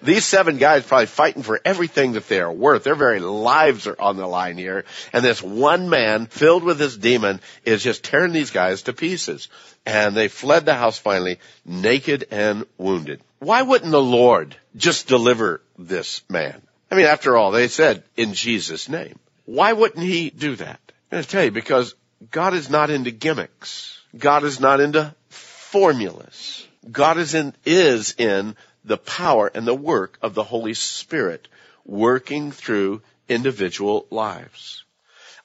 These 0.02 0.24
seven 0.24 0.58
guys 0.58 0.86
probably 0.86 1.06
fighting 1.06 1.42
for 1.42 1.60
everything 1.64 2.12
that 2.12 2.28
they 2.28 2.40
are 2.40 2.52
worth. 2.52 2.84
Their 2.84 2.94
very 2.94 3.20
lives 3.20 3.86
are 3.86 4.00
on 4.00 4.16
the 4.16 4.26
line 4.26 4.58
here. 4.58 4.84
And 5.12 5.24
this 5.24 5.42
one 5.42 5.88
man 5.88 6.26
filled 6.26 6.64
with 6.64 6.78
this 6.78 6.96
demon 6.96 7.40
is 7.64 7.82
just 7.82 8.04
tearing 8.04 8.32
these 8.32 8.50
guys 8.50 8.82
to 8.82 8.92
pieces. 8.92 9.48
And 9.84 10.16
they 10.16 10.28
fled 10.28 10.66
the 10.66 10.74
house 10.74 10.98
finally 10.98 11.38
naked 11.64 12.26
and 12.30 12.64
wounded. 12.76 13.20
Why 13.38 13.62
wouldn't 13.62 13.90
the 13.90 14.02
Lord 14.02 14.56
just 14.76 15.08
deliver 15.08 15.62
this 15.78 16.22
man? 16.28 16.60
I 16.90 16.94
mean, 16.94 17.06
after 17.06 17.36
all, 17.36 17.50
they 17.50 17.68
said 17.68 18.02
in 18.16 18.34
Jesus' 18.34 18.88
name. 18.88 19.18
Why 19.44 19.72
wouldn't 19.72 20.04
he 20.04 20.30
do 20.30 20.56
that? 20.56 20.80
I'm 21.10 21.16
going 21.16 21.22
to 21.22 21.28
tell 21.28 21.44
you 21.44 21.50
because 21.50 21.94
God 22.30 22.54
is 22.54 22.68
not 22.68 22.90
into 22.90 23.10
gimmicks. 23.10 24.00
God 24.16 24.44
is 24.44 24.60
not 24.60 24.80
into 24.80 25.14
formulas. 25.28 26.66
God 26.90 27.18
is 27.18 27.34
in, 27.34 27.54
is 27.64 28.14
in 28.18 28.56
the 28.88 28.99
power 28.99 29.50
and 29.54 29.66
the 29.66 29.75
work 29.75 30.18
of 30.23 30.35
the 30.35 30.42
Holy 30.42 30.75
Spirit 30.75 31.49
working 31.85 32.50
through 32.50 33.02
individual 33.28 34.07
lives. 34.11 34.85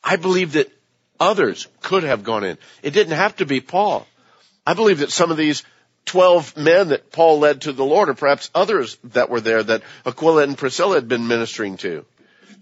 I 0.04 0.16
believe 0.16 0.54
that 0.54 0.72
others 1.20 1.68
could 1.82 2.04
have 2.04 2.24
gone 2.24 2.44
in. 2.44 2.58
It 2.82 2.92
didn't 2.92 3.16
have 3.16 3.36
to 3.38 3.46
be 3.46 3.62
Paul. 3.62 4.08
I 4.66 4.74
believe 4.74 5.00
that 5.00 5.12
some 5.12 5.32
of 5.32 5.38
these 5.38 5.64
12 6.06 6.58
men 6.58 6.90
that 6.90 7.12
Paul 7.12 7.40
led 7.40 7.62
to 7.62 7.72
the 7.72 7.86
Lord, 7.86 8.10
or 8.10 8.14
perhaps 8.14 8.50
others 8.54 8.98
that 9.06 9.30
were 9.30 9.42
there 9.42 9.64
that 9.64 9.84
Aquila 10.06 10.44
and 10.44 10.58
Priscilla 10.58 10.96
had 10.96 11.08
been 11.08 11.28
ministering 11.28 11.78
to. 11.78 12.06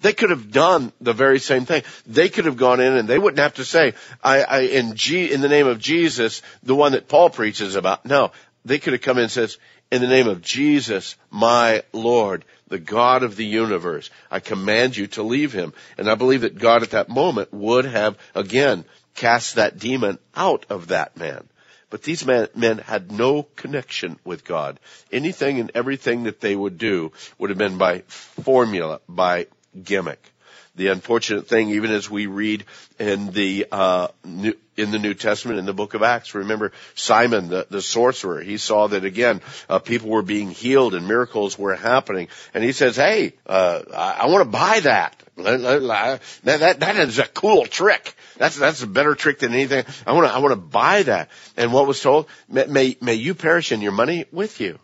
They 0.02 0.14
could 0.14 0.32
have 0.32 0.52
done 0.52 0.92
the 1.00 1.14
very 1.14 1.40
same 1.40 1.66
thing. 1.66 1.84
They 2.08 2.30
could 2.30 2.46
have 2.46 2.58
gone 2.58 2.80
in 2.80 2.94
and 2.94 3.08
they 3.08 3.20
wouldn't 3.20 3.40
have 3.40 3.56
to 3.56 3.66
say, 3.66 3.94
I, 4.24 4.42
I 4.42 4.60
in 4.62 4.96
G, 4.96 5.32
in 5.32 5.42
the 5.42 5.50
name 5.50 5.68
of 5.68 5.80
Jesus, 5.80 6.42
the 6.64 6.76
one 6.76 6.94
that 6.94 7.08
Paul 7.08 7.30
preaches 7.30 7.76
about. 7.76 8.06
No, 8.06 8.32
they 8.66 8.80
could 8.80 8.94
have 8.94 9.02
come 9.02 9.18
in 9.18 9.24
and 9.24 9.32
says, 9.32 9.58
in 9.92 10.02
the 10.02 10.08
name 10.08 10.28
of 10.28 10.42
Jesus, 10.42 11.18
my 11.30 11.84
Lord, 11.92 12.46
the 12.70 12.80
God 12.80 13.24
of 13.24 13.36
the 13.36 13.46
universe, 13.46 14.10
I 14.32 14.40
command 14.40 14.96
you 14.96 15.08
to 15.08 15.24
leave 15.24 15.52
him. 15.52 15.74
And 15.98 16.10
I 16.10 16.16
believe 16.16 16.42
that 16.42 16.58
God 16.58 16.82
at 16.82 16.92
that 16.92 17.10
moment 17.10 17.54
would 17.54 17.86
have 17.86 18.18
again 18.34 18.86
cast 19.16 19.56
that 19.56 19.78
demon 19.78 20.18
out 20.36 20.66
of 20.70 20.88
that 20.88 21.18
man. 21.18 21.48
But 21.90 22.04
these 22.04 22.26
men, 22.26 22.78
had 22.86 23.12
no 23.12 23.44
connection 23.44 24.18
with 24.24 24.46
God. 24.46 24.80
Anything 25.12 25.60
and 25.60 25.72
everything 25.76 26.24
that 26.24 26.40
they 26.40 26.56
would 26.56 26.78
do 26.78 27.12
would 27.38 27.50
have 27.50 27.60
been 27.60 27.78
by 27.78 28.04
formula, 28.08 29.02
by 29.10 29.48
gimmick. 29.84 30.32
The 30.76 30.88
unfortunate 30.88 31.48
thing, 31.48 31.72
even 31.72 31.92
as 31.92 32.10
we 32.10 32.28
read 32.28 32.64
in 32.98 33.32
the 33.32 33.68
uh, 33.72 34.08
New, 34.24 34.54
in 34.78 34.92
the 34.92 35.00
New 35.00 35.14
Testament 35.14 35.60
in 35.60 35.66
the 35.66 35.74
Book 35.74 35.96
of 35.96 36.02
Acts, 36.02 36.34
remember 36.34 36.72
Simon 36.96 37.50
the, 37.50 37.68
the 37.70 37.82
sorcerer. 37.82 38.42
He 38.42 38.58
saw 38.58 38.88
that 38.88 39.04
again, 39.04 39.42
uh, 39.68 39.80
people 39.80 40.10
were 40.10 40.22
being 40.22 40.50
healed 40.50 40.94
and 40.94 41.08
miracles 41.08 41.60
were 41.60 41.76
happening, 41.76 42.30
and 42.54 42.64
he 42.64 42.72
says, 42.72 42.96
"Hey, 42.96 43.34
uh, 43.46 43.82
I, 43.94 44.12
I 44.22 44.26
want 44.28 44.46
to 44.46 44.50
buy 44.50 44.80
that. 44.82 45.22
That, 45.36 46.32
that. 46.44 46.80
that 46.80 46.96
is 46.98 47.20
a 47.20 47.28
cool 47.28 47.66
trick. 47.66 48.16
That's 48.38 48.56
that's 48.56 48.82
a 48.82 48.88
better 48.88 49.14
trick 49.14 49.40
than 49.40 49.54
anything. 49.54 49.84
I 50.08 50.14
want 50.14 50.28
to 50.28 50.34
I 50.34 50.38
want 50.38 50.54
to 50.54 50.56
buy 50.56 51.04
that." 51.04 51.30
And 51.58 51.74
what 51.74 51.86
was 51.86 52.02
told? 52.02 52.28
May, 52.48 52.96
may 53.02 53.16
you 53.16 53.36
perish 53.36 53.72
and 53.72 53.84
your 53.84 53.92
money 53.92 54.26
with 54.32 54.62
you. 54.62 54.80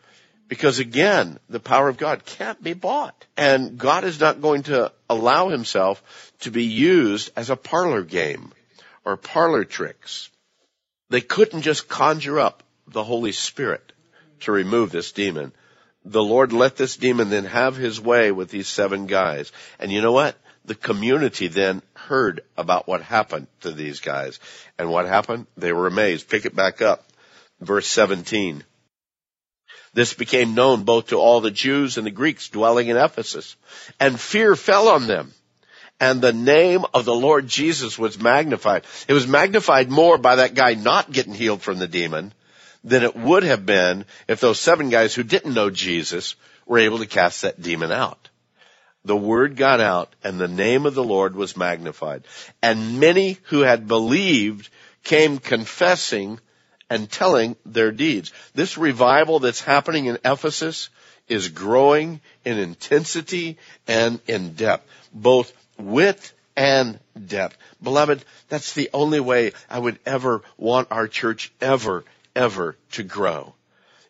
Because 0.47 0.79
again, 0.79 1.39
the 1.49 1.59
power 1.59 1.89
of 1.89 1.97
God 1.97 2.25
can't 2.25 2.61
be 2.63 2.73
bought. 2.73 3.25
And 3.35 3.77
God 3.77 4.03
is 4.05 4.19
not 4.19 4.41
going 4.41 4.63
to 4.63 4.91
allow 5.09 5.49
himself 5.49 6.33
to 6.41 6.51
be 6.51 6.65
used 6.65 7.31
as 7.35 7.49
a 7.49 7.55
parlor 7.55 8.03
game 8.03 8.51
or 9.05 9.17
parlor 9.17 9.63
tricks. 9.63 10.29
They 11.09 11.21
couldn't 11.21 11.61
just 11.61 11.87
conjure 11.87 12.39
up 12.39 12.63
the 12.87 13.03
Holy 13.03 13.31
Spirit 13.31 13.93
to 14.41 14.51
remove 14.51 14.91
this 14.91 15.11
demon. 15.11 15.53
The 16.05 16.23
Lord 16.23 16.53
let 16.53 16.75
this 16.75 16.97
demon 16.97 17.29
then 17.29 17.45
have 17.45 17.75
his 17.75 17.99
way 17.99 18.31
with 18.31 18.49
these 18.49 18.67
seven 18.67 19.07
guys. 19.07 19.51
And 19.79 19.91
you 19.91 20.01
know 20.01 20.11
what? 20.11 20.35
The 20.65 20.75
community 20.75 21.47
then 21.47 21.81
heard 21.93 22.41
about 22.57 22.87
what 22.87 23.01
happened 23.01 23.47
to 23.61 23.71
these 23.71 24.01
guys. 24.01 24.39
And 24.77 24.89
what 24.89 25.05
happened? 25.05 25.47
They 25.55 25.71
were 25.71 25.87
amazed. 25.87 26.29
Pick 26.29 26.45
it 26.45 26.55
back 26.55 26.81
up. 26.81 27.05
Verse 27.61 27.87
17. 27.87 28.63
This 29.97 30.13
became 30.13 30.53
known 30.53 30.83
both 30.83 31.07
to 31.07 31.15
all 31.15 31.41
the 31.41 31.49
Jews 31.49 31.97
and 31.97 32.05
the 32.05 32.11
Greeks 32.11 32.49
dwelling 32.49 32.89
in 32.89 32.97
Ephesus. 32.97 33.55
And 33.99 34.19
fear 34.19 34.55
fell 34.55 34.89
on 34.89 35.07
them. 35.07 35.33
And 35.99 36.21
the 36.21 36.31
name 36.31 36.85
of 36.93 37.03
the 37.05 37.15
Lord 37.15 37.47
Jesus 37.47 37.97
was 37.97 38.21
magnified. 38.21 38.83
It 39.07 39.13
was 39.13 39.25
magnified 39.25 39.89
more 39.89 40.19
by 40.19 40.35
that 40.35 40.53
guy 40.53 40.75
not 40.75 41.11
getting 41.11 41.33
healed 41.33 41.63
from 41.63 41.79
the 41.79 41.87
demon 41.87 42.31
than 42.83 43.01
it 43.01 43.15
would 43.15 43.41
have 43.41 43.65
been 43.65 44.05
if 44.27 44.39
those 44.39 44.59
seven 44.59 44.89
guys 44.89 45.15
who 45.15 45.23
didn't 45.23 45.55
know 45.55 45.71
Jesus 45.71 46.35
were 46.67 46.77
able 46.77 46.99
to 46.99 47.07
cast 47.07 47.41
that 47.41 47.59
demon 47.59 47.91
out. 47.91 48.29
The 49.03 49.17
word 49.17 49.55
got 49.55 49.79
out 49.81 50.13
and 50.23 50.39
the 50.39 50.47
name 50.47 50.85
of 50.85 50.93
the 50.93 51.03
Lord 51.03 51.35
was 51.35 51.57
magnified. 51.57 52.23
And 52.61 52.99
many 52.99 53.39
who 53.45 53.61
had 53.61 53.87
believed 53.87 54.69
came 55.03 55.39
confessing 55.39 56.39
and 56.89 57.09
telling 57.09 57.55
their 57.65 57.91
deeds. 57.91 58.31
This 58.53 58.77
revival 58.77 59.39
that's 59.39 59.61
happening 59.61 60.05
in 60.05 60.17
Ephesus 60.23 60.89
is 61.27 61.49
growing 61.49 62.21
in 62.45 62.57
intensity 62.57 63.57
and 63.87 64.19
in 64.27 64.53
depth, 64.53 64.89
both 65.13 65.51
width 65.77 66.33
and 66.55 66.99
depth. 67.25 67.57
Beloved, 67.81 68.23
that's 68.49 68.73
the 68.73 68.89
only 68.93 69.19
way 69.19 69.51
I 69.69 69.79
would 69.79 69.99
ever 70.05 70.41
want 70.57 70.87
our 70.91 71.07
church 71.07 71.51
ever, 71.61 72.05
ever 72.35 72.77
to 72.93 73.03
grow, 73.03 73.53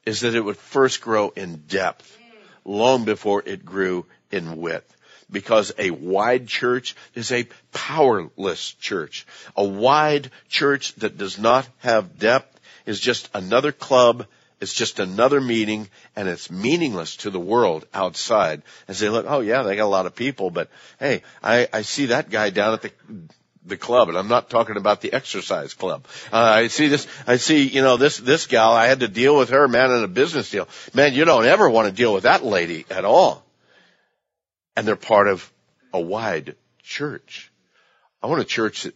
is 0.05 0.21
that 0.21 0.35
it 0.35 0.41
would 0.41 0.57
first 0.57 1.01
grow 1.01 1.29
in 1.29 1.63
depth 1.67 2.17
long 2.63 3.05
before 3.05 3.41
it 3.45 3.65
grew 3.65 4.05
in 4.31 4.57
width 4.57 4.93
because 5.29 5.73
a 5.77 5.91
wide 5.91 6.47
church 6.47 6.95
is 7.15 7.31
a 7.31 7.47
powerless 7.73 8.73
church. 8.73 9.25
A 9.55 9.63
wide 9.63 10.31
church 10.47 10.93
that 10.95 11.17
does 11.17 11.37
not 11.37 11.67
have 11.79 12.17
depth 12.17 12.56
is 12.87 12.99
just 12.99 13.29
another 13.35 13.71
club. 13.71 14.25
It's 14.59 14.73
just 14.73 14.99
another 14.99 15.39
meeting 15.39 15.87
and 16.15 16.27
it's 16.27 16.49
meaningless 16.49 17.17
to 17.17 17.29
the 17.29 17.39
world 17.39 17.85
outside 17.93 18.63
as 18.87 18.99
they 18.99 19.09
look, 19.09 19.27
oh 19.27 19.41
yeah, 19.41 19.61
they 19.61 19.75
got 19.75 19.85
a 19.85 19.85
lot 19.85 20.07
of 20.07 20.15
people, 20.15 20.49
but 20.49 20.71
hey, 20.99 21.21
I, 21.43 21.67
I 21.71 21.83
see 21.83 22.07
that 22.07 22.31
guy 22.31 22.49
down 22.49 22.73
at 22.73 22.81
the, 22.81 22.91
the 23.65 23.77
club, 23.77 24.09
and 24.09 24.17
I'm 24.17 24.29
not 24.29 24.49
talking 24.49 24.77
about 24.77 25.01
the 25.01 25.13
exercise 25.13 25.75
club. 25.75 26.07
Uh, 26.33 26.37
I 26.37 26.67
see 26.67 26.87
this, 26.87 27.05
I 27.27 27.37
see, 27.37 27.67
you 27.67 27.83
know, 27.83 27.97
this, 27.97 28.17
this 28.17 28.47
gal, 28.47 28.71
I 28.71 28.87
had 28.87 29.01
to 29.01 29.07
deal 29.07 29.37
with 29.37 29.49
her, 29.49 29.67
man, 29.67 29.91
in 29.91 30.03
a 30.03 30.07
business 30.07 30.49
deal. 30.49 30.67
Man, 30.95 31.13
you 31.13 31.25
don't 31.25 31.45
ever 31.45 31.69
want 31.69 31.87
to 31.87 31.93
deal 31.93 32.13
with 32.13 32.23
that 32.23 32.43
lady 32.43 32.85
at 32.89 33.05
all. 33.05 33.43
And 34.75 34.87
they're 34.87 34.95
part 34.95 35.27
of 35.27 35.51
a 35.93 35.99
wide 35.99 36.55
church. 36.81 37.51
I 38.23 38.27
want 38.27 38.41
a 38.41 38.45
church 38.45 38.83
that 38.83 38.95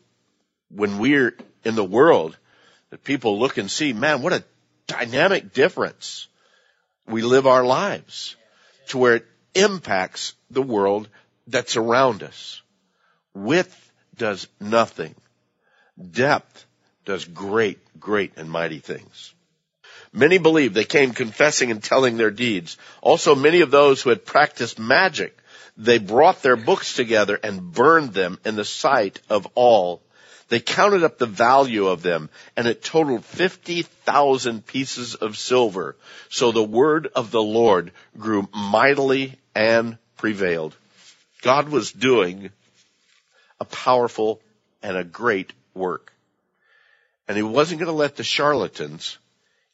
when 0.70 0.98
we're 0.98 1.36
in 1.64 1.76
the 1.76 1.84
world, 1.84 2.38
that 2.92 3.04
people 3.04 3.40
look 3.40 3.58
and 3.58 3.72
see, 3.72 3.94
man, 3.94 4.22
what 4.22 4.34
a 4.34 4.44
dynamic 4.86 5.54
difference 5.54 6.28
we 7.08 7.24
live 7.24 7.48
our 7.48 7.66
lives 7.66 8.36
to 8.88 8.98
where 8.98 9.16
it 9.16 9.26
impacts 9.56 10.36
the 10.52 10.62
world 10.62 11.08
that's 11.48 11.78
around 11.78 12.22
us. 12.22 12.62
Width 13.34 13.92
does 14.18 14.48
nothing. 14.60 15.16
Depth 16.12 16.66
does 17.06 17.26
great, 17.26 17.80
great 18.00 18.34
and 18.38 18.50
mighty 18.50 18.80
things. 18.80 19.34
Many 20.14 20.38
believed 20.38 20.76
they 20.76 20.84
came 20.84 21.14
confessing 21.14 21.72
and 21.72 21.82
telling 21.82 22.18
their 22.18 22.32
deeds. 22.32 22.78
Also 23.02 23.34
many 23.34 23.62
of 23.62 23.72
those 23.72 24.02
who 24.02 24.10
had 24.10 24.26
practiced 24.26 24.78
magic, 24.78 25.38
they 25.78 25.98
brought 25.98 26.42
their 26.42 26.58
books 26.58 26.96
together 26.96 27.40
and 27.42 27.72
burned 27.72 28.14
them 28.14 28.38
in 28.44 28.56
the 28.56 28.66
sight 28.66 29.22
of 29.30 29.48
all 29.56 30.02
they 30.52 30.60
counted 30.60 31.06
up 31.06 31.18
the 31.18 31.28
value 31.28 31.88
of 31.88 32.02
them 32.02 32.30
and 32.58 32.68
it 32.68 32.84
totaled 32.84 33.24
50,000 33.24 34.66
pieces 34.66 35.16
of 35.16 35.38
silver. 35.38 35.96
So 36.28 36.52
the 36.52 36.62
word 36.62 37.08
of 37.16 37.32
the 37.32 37.42
Lord 37.42 37.94
grew 38.18 38.50
mightily 38.54 39.36
and 39.56 39.98
prevailed. 40.18 40.76
God 41.42 41.70
was 41.70 41.94
doing 41.94 42.50
a 43.62 43.66
powerful 43.66 44.42
and 44.84 44.98
a 44.98 45.06
great 45.06 45.54
work. 45.74 46.12
And 47.30 47.38
he 47.38 47.44
wasn't 47.44 47.80
going 47.80 47.88
to 47.88 47.98
let 47.98 48.18
the 48.18 48.24
charlatans 48.26 49.20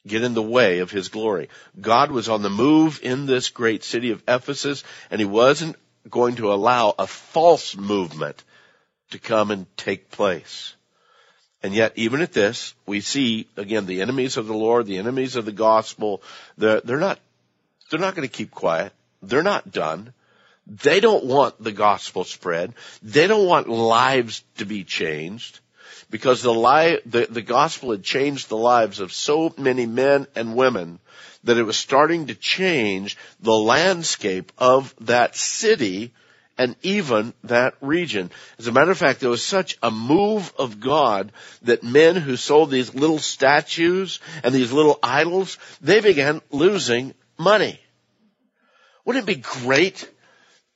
get 0.05 0.21
in 0.21 0.35
the 0.35 0.43
way 0.43 0.77
of 0.77 0.91
his 0.91 1.07
glory. 1.07 1.49
God 1.81 2.11
was 2.11 2.29
on 2.29 2.43
the 2.43 2.51
move 2.51 2.99
in 3.01 3.25
this 3.25 3.49
great 3.49 3.83
city 3.83 4.11
of 4.11 4.21
Ephesus, 4.27 4.83
and 5.09 5.19
he 5.19 5.25
wasn't 5.25 5.75
going 6.07 6.35
to 6.35 6.53
allow 6.53 6.93
a 6.99 7.07
false 7.07 7.75
movement 7.75 8.43
to 9.11 9.19
come 9.19 9.51
and 9.51 9.65
take 9.77 10.11
place. 10.11 10.75
And 11.63 11.73
yet, 11.73 11.93
even 11.95 12.21
at 12.21 12.33
this, 12.33 12.73
we 12.85 13.01
see 13.01 13.47
again 13.57 13.85
the 13.85 14.01
enemies 14.01 14.37
of 14.37 14.47
the 14.47 14.53
Lord, 14.53 14.85
the 14.85 14.99
enemies 14.99 15.35
of 15.35 15.45
the 15.45 15.51
gospel. 15.51 16.21
They're, 16.57 16.81
they're 16.81 16.99
not, 16.99 17.19
they're 17.89 17.99
not 17.99 18.15
going 18.15 18.27
to 18.27 18.33
keep 18.33 18.51
quiet. 18.51 18.93
They're 19.21 19.43
not 19.43 19.71
done. 19.71 20.13
They 20.67 20.99
don't 20.99 21.25
want 21.25 21.61
the 21.63 21.71
gospel 21.71 22.25
spread. 22.25 22.73
They 23.01 23.27
don't 23.27 23.47
want 23.47 23.69
lives 23.69 24.43
to 24.57 24.65
be 24.65 24.83
changed 24.83 25.59
because 26.09 26.41
the 26.41 26.53
lie, 26.53 26.99
the, 27.05 27.27
the 27.29 27.41
gospel 27.41 27.91
had 27.91 28.03
changed 28.03 28.49
the 28.49 28.57
lives 28.57 28.99
of 28.99 29.13
so 29.13 29.53
many 29.57 29.85
men 29.85 30.27
and 30.35 30.55
women 30.55 30.99
that 31.43 31.57
it 31.57 31.63
was 31.63 31.77
starting 31.77 32.27
to 32.27 32.35
change 32.35 33.17
the 33.39 33.57
landscape 33.57 34.51
of 34.57 34.93
that 35.01 35.35
city 35.35 36.13
and 36.57 36.75
even 36.81 37.33
that 37.43 37.75
region. 37.81 38.31
As 38.57 38.67
a 38.67 38.71
matter 38.71 38.91
of 38.91 38.97
fact, 38.97 39.19
there 39.19 39.29
was 39.29 39.43
such 39.43 39.77
a 39.83 39.91
move 39.91 40.51
of 40.57 40.79
God 40.79 41.31
that 41.63 41.83
men 41.83 42.15
who 42.15 42.35
sold 42.35 42.71
these 42.71 42.95
little 42.95 43.19
statues 43.19 44.19
and 44.43 44.53
these 44.53 44.71
little 44.71 44.99
idols, 45.03 45.57
they 45.81 46.01
began 46.01 46.41
losing 46.51 47.13
money. 47.37 47.79
Wouldn't 49.05 49.29
it 49.29 49.35
be 49.35 49.41
great 49.41 50.09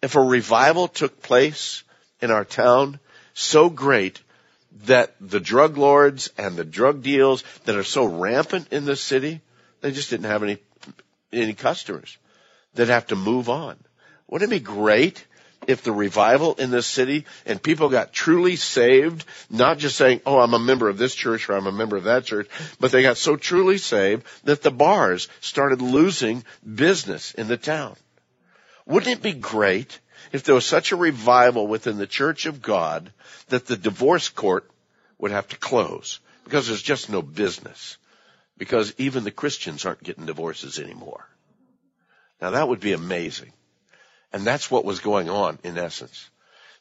if 0.02 0.16
a 0.16 0.22
revival 0.22 0.88
took 0.88 1.22
place 1.22 1.84
in 2.22 2.32
our 2.32 2.46
town 2.46 3.00
so 3.34 3.70
great 3.70 4.22
that 4.86 5.16
the 5.20 5.40
drug 5.40 5.78
lords 5.78 6.30
and 6.38 6.56
the 6.56 6.64
drug 6.64 7.04
deals 7.04 7.44
that 7.66 7.76
are 7.76 7.84
so 7.84 8.06
rampant 8.06 8.72
in 8.72 8.86
this 8.86 9.02
city, 9.02 9.42
they 9.82 9.92
just 9.92 10.10
didn't 10.10 10.28
have 10.28 10.44
any, 10.44 10.58
any 11.34 11.54
customers. 11.54 12.18
They'd 12.74 12.88
have 12.88 13.08
to 13.08 13.16
move 13.16 13.50
on. 13.50 13.78
Wouldn't 14.28 14.52
it 14.52 14.56
be 14.56 14.64
great 14.64 15.26
if 15.68 15.84
the 15.84 15.91
revival 15.91 16.56
in 16.56 16.72
this 16.72 16.88
city 16.88 17.25
and 17.46 17.62
people 17.62 17.89
got 17.89 18.13
truly 18.13 18.56
saved, 18.56 19.25
not 19.50 19.77
just 19.77 19.96
saying, 19.96 20.22
oh, 20.25 20.39
I'm 20.39 20.53
a 20.53 20.60
member 20.60 20.89
of 20.89 20.98
this 20.98 21.13
church 21.13 21.50
or 21.50 21.53
I'm 21.53 21.68
a 21.68 21.72
member 21.72 21.98
of 21.98 22.06
that 22.06 22.25
church, 22.25 22.48
but 22.80 22.91
they 22.91 23.03
got 23.03 23.18
so 23.18 23.36
truly 23.36 23.77
saved 23.77 24.25
that 24.44 24.63
the 24.63 24.72
bars 24.72 25.27
started 25.39 25.82
losing 25.82 26.44
business 26.63 27.34
in 27.34 27.48
the 27.48 27.58
town. 27.58 27.96
Wouldn't 28.86 29.18
it 29.18 29.22
be 29.22 29.34
great 29.34 30.00
if 30.32 30.44
there 30.44 30.56
was 30.56 30.65
such 30.65 30.91
a 30.91 30.96
revival 30.96 31.68
within 31.68 31.98
the 31.98 32.08
church 32.08 32.46
of 32.46 32.62
God 32.62 33.12
that 33.50 33.68
the 33.68 33.77
divorce 33.77 34.30
court 34.30 34.70
would 35.20 35.32
have 35.32 35.48
to 35.50 35.58
close 35.58 36.20
because 36.44 36.68
there's 36.68 36.82
just 36.82 37.10
no 37.10 37.22
business 37.22 37.98
because 38.58 38.94
even 38.98 39.24
the 39.24 39.32
Christians 39.32 39.86
aren't 39.86 40.03
getting 40.03 40.25
divorces 40.25 40.80
anymore. 40.80 41.27
Now 42.41 42.51
that 42.51 42.68
would 42.68 42.80
be 42.80 42.94
amazing. 42.94 43.53
And 44.34 44.44
that's 44.44 44.72
what 44.72 44.86
was 44.86 45.00
going 45.00 45.30
on 45.30 45.60
in 45.64 45.78
essence. 45.78 46.30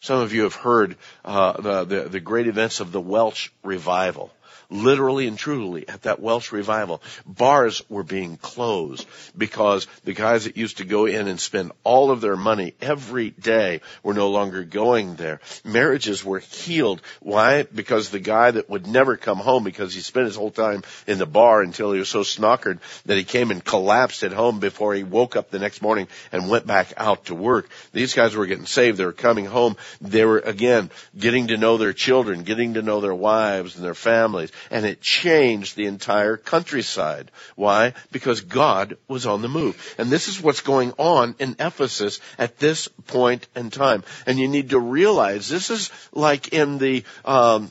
Some 0.00 0.20
of 0.20 0.32
you 0.32 0.44
have 0.44 0.54
heard 0.54 0.96
uh, 1.24 1.60
the, 1.60 1.84
the, 1.84 2.08
the 2.08 2.20
great 2.20 2.46
events 2.46 2.80
of 2.80 2.92
the 2.92 3.00
Welsh 3.00 3.50
revival 3.62 4.30
literally 4.70 5.26
and 5.26 5.38
truly 5.38 5.88
at 5.88 6.02
that 6.02 6.20
Welsh 6.20 6.52
revival, 6.52 7.02
bars 7.26 7.82
were 7.88 8.02
being 8.02 8.36
closed 8.36 9.06
because 9.36 9.86
the 10.04 10.14
guys 10.14 10.44
that 10.44 10.56
used 10.56 10.78
to 10.78 10.84
go 10.84 11.06
in 11.06 11.28
and 11.28 11.40
spend 11.40 11.72
all 11.84 12.10
of 12.10 12.20
their 12.20 12.36
money 12.36 12.74
every 12.80 13.30
day 13.30 13.80
were 14.02 14.14
no 14.14 14.30
longer 14.30 14.64
going 14.64 15.16
there. 15.16 15.40
Marriages 15.64 16.24
were 16.24 16.38
healed. 16.38 17.02
Why? 17.20 17.64
Because 17.64 18.10
the 18.10 18.20
guy 18.20 18.52
that 18.52 18.70
would 18.70 18.86
never 18.86 19.16
come 19.16 19.38
home 19.38 19.64
because 19.64 19.92
he 19.94 20.00
spent 20.00 20.26
his 20.26 20.36
whole 20.36 20.50
time 20.50 20.82
in 21.06 21.18
the 21.18 21.26
bar 21.26 21.62
until 21.62 21.92
he 21.92 21.98
was 21.98 22.08
so 22.08 22.20
snockered 22.20 22.78
that 23.06 23.16
he 23.16 23.24
came 23.24 23.50
and 23.50 23.64
collapsed 23.64 24.22
at 24.22 24.32
home 24.32 24.60
before 24.60 24.94
he 24.94 25.02
woke 25.02 25.36
up 25.36 25.50
the 25.50 25.58
next 25.58 25.82
morning 25.82 26.08
and 26.32 26.48
went 26.48 26.66
back 26.66 26.92
out 26.96 27.26
to 27.26 27.34
work. 27.34 27.68
These 27.92 28.14
guys 28.14 28.36
were 28.36 28.46
getting 28.46 28.66
saved. 28.66 28.98
They 28.98 29.04
were 29.04 29.12
coming 29.12 29.46
home. 29.46 29.76
They 30.00 30.24
were 30.24 30.38
again 30.38 30.90
getting 31.18 31.48
to 31.48 31.56
know 31.56 31.76
their 31.76 31.92
children, 31.92 32.44
getting 32.44 32.74
to 32.74 32.82
know 32.82 33.00
their 33.00 33.14
wives 33.14 33.76
and 33.76 33.84
their 33.84 33.94
families 33.94 34.52
and 34.70 34.84
it 34.84 35.00
changed 35.00 35.76
the 35.76 35.86
entire 35.86 36.36
countryside. 36.36 37.30
Why? 37.56 37.94
Because 38.12 38.40
God 38.40 38.96
was 39.08 39.26
on 39.26 39.42
the 39.42 39.48
move. 39.48 39.94
And 39.98 40.10
this 40.10 40.28
is 40.28 40.40
what's 40.40 40.60
going 40.60 40.92
on 40.98 41.34
in 41.38 41.56
Ephesus 41.58 42.20
at 42.38 42.58
this 42.58 42.88
point 43.06 43.46
in 43.54 43.70
time. 43.70 44.04
And 44.26 44.38
you 44.38 44.48
need 44.48 44.70
to 44.70 44.78
realize 44.78 45.48
this 45.48 45.70
is 45.70 45.90
like 46.12 46.52
in 46.52 46.78
the 46.78 47.04
um, 47.24 47.70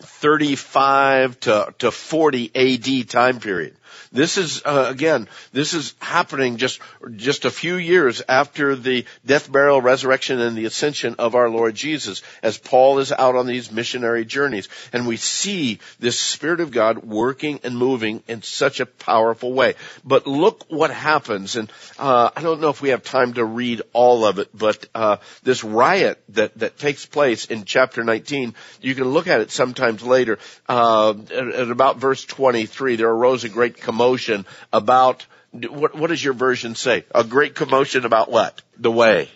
35 0.00 1.40
to, 1.40 1.74
to 1.78 1.90
40 1.90 2.50
AD 2.54 3.08
time 3.08 3.40
period. 3.40 3.76
This 4.12 4.38
is 4.38 4.62
uh, 4.64 4.86
again, 4.88 5.28
this 5.52 5.74
is 5.74 5.94
happening 6.00 6.56
just 6.56 6.80
just 7.14 7.44
a 7.44 7.50
few 7.50 7.76
years 7.76 8.22
after 8.28 8.76
the 8.76 9.04
death, 9.24 9.50
burial, 9.50 9.80
resurrection, 9.80 10.40
and 10.40 10.56
the 10.56 10.64
ascension 10.64 11.16
of 11.18 11.34
our 11.34 11.48
Lord 11.50 11.74
Jesus, 11.74 12.22
as 12.42 12.58
Paul 12.58 12.98
is 12.98 13.12
out 13.12 13.36
on 13.36 13.46
these 13.46 13.70
missionary 13.70 14.24
journeys, 14.24 14.68
and 14.92 15.06
we 15.06 15.16
see 15.16 15.80
this 15.98 16.18
Spirit 16.18 16.60
of 16.60 16.70
God 16.70 16.98
working 16.98 17.60
and 17.62 17.76
moving 17.76 18.22
in 18.28 18.42
such 18.42 18.80
a 18.80 18.86
powerful 18.86 19.52
way. 19.52 19.74
But 20.04 20.26
look 20.26 20.64
what 20.68 20.90
happens, 20.90 21.56
and 21.56 21.70
uh, 21.98 22.30
I 22.34 22.42
don't 22.42 22.60
know 22.60 22.70
if 22.70 22.82
we 22.82 22.90
have 22.90 23.02
time 23.02 23.34
to 23.34 23.44
read 23.44 23.82
all 23.92 24.24
of 24.24 24.38
it, 24.38 24.48
but 24.54 24.86
uh, 24.94 25.16
this 25.42 25.64
riot 25.64 26.22
that 26.30 26.58
that 26.58 26.78
takes 26.78 27.06
place 27.06 27.46
in 27.46 27.64
chapter 27.64 28.04
19, 28.04 28.54
you 28.80 28.94
can 28.94 29.04
look 29.04 29.26
at 29.26 29.40
it 29.40 29.50
sometimes 29.50 30.02
later. 30.02 30.38
Uh, 30.68 31.14
at, 31.30 31.48
at 31.48 31.70
about 31.70 31.98
verse 31.98 32.24
23, 32.24 32.96
there 32.96 33.08
arose 33.08 33.44
a 33.44 33.48
great 33.48 33.75
commotion 33.80 34.46
about 34.72 35.26
what, 35.52 35.94
what 35.94 36.08
does 36.08 36.22
your 36.22 36.34
version 36.34 36.74
say? 36.74 37.04
A 37.14 37.24
great 37.24 37.54
commotion 37.54 38.04
about 38.04 38.30
what? 38.30 38.62
The 38.76 38.90
way. 38.90 39.28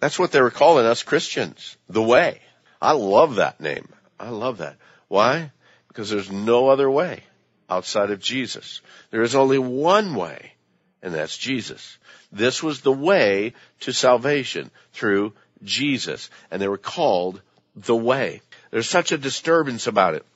That's 0.00 0.18
what 0.18 0.32
they 0.32 0.40
were 0.40 0.50
calling 0.50 0.86
us 0.86 1.02
Christians. 1.02 1.76
The 1.88 2.02
way. 2.02 2.40
I 2.80 2.92
love 2.92 3.36
that 3.36 3.60
name. 3.60 3.88
I 4.20 4.28
love 4.28 4.58
that. 4.58 4.76
Why? 5.08 5.50
Because 5.88 6.10
there's 6.10 6.30
no 6.30 6.68
other 6.68 6.90
way 6.90 7.22
outside 7.68 8.10
of 8.10 8.20
Jesus. 8.20 8.82
There 9.10 9.22
is 9.22 9.34
only 9.34 9.58
one 9.58 10.14
way, 10.14 10.52
and 11.02 11.14
that's 11.14 11.36
Jesus. 11.36 11.98
This 12.30 12.62
was 12.62 12.80
the 12.80 12.92
way 12.92 13.54
to 13.80 13.92
salvation 13.92 14.70
through 14.92 15.32
Jesus, 15.62 16.30
and 16.50 16.60
they 16.60 16.68
were 16.68 16.78
called 16.78 17.40
the 17.74 17.96
way. 17.96 18.42
There's 18.70 18.88
such 18.88 19.12
a 19.12 19.18
disturbance 19.18 19.86
about 19.86 20.14
it. 20.14 20.26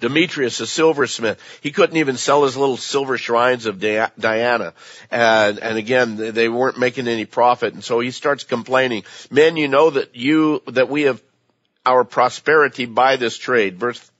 Demetrius, 0.00 0.60
a 0.60 0.66
silversmith, 0.66 1.40
he 1.60 1.70
couldn't 1.70 1.98
even 1.98 2.16
sell 2.16 2.44
his 2.44 2.56
little 2.56 2.76
silver 2.76 3.18
shrines 3.18 3.66
of 3.66 3.78
Diana. 3.78 4.72
And, 5.10 5.58
and 5.58 5.78
again, 5.78 6.16
they 6.16 6.48
weren't 6.48 6.78
making 6.78 7.06
any 7.06 7.26
profit. 7.26 7.74
And 7.74 7.84
so 7.84 8.00
he 8.00 8.10
starts 8.10 8.44
complaining, 8.44 9.04
men, 9.30 9.56
you 9.56 9.68
know 9.68 9.90
that 9.90 10.16
you, 10.16 10.62
that 10.68 10.88
we 10.88 11.02
have 11.02 11.22
our 11.84 12.04
prosperity 12.04 12.86
by 12.86 13.16
this 13.16 13.36
trade. 13.36 13.78
Verse 13.78 14.10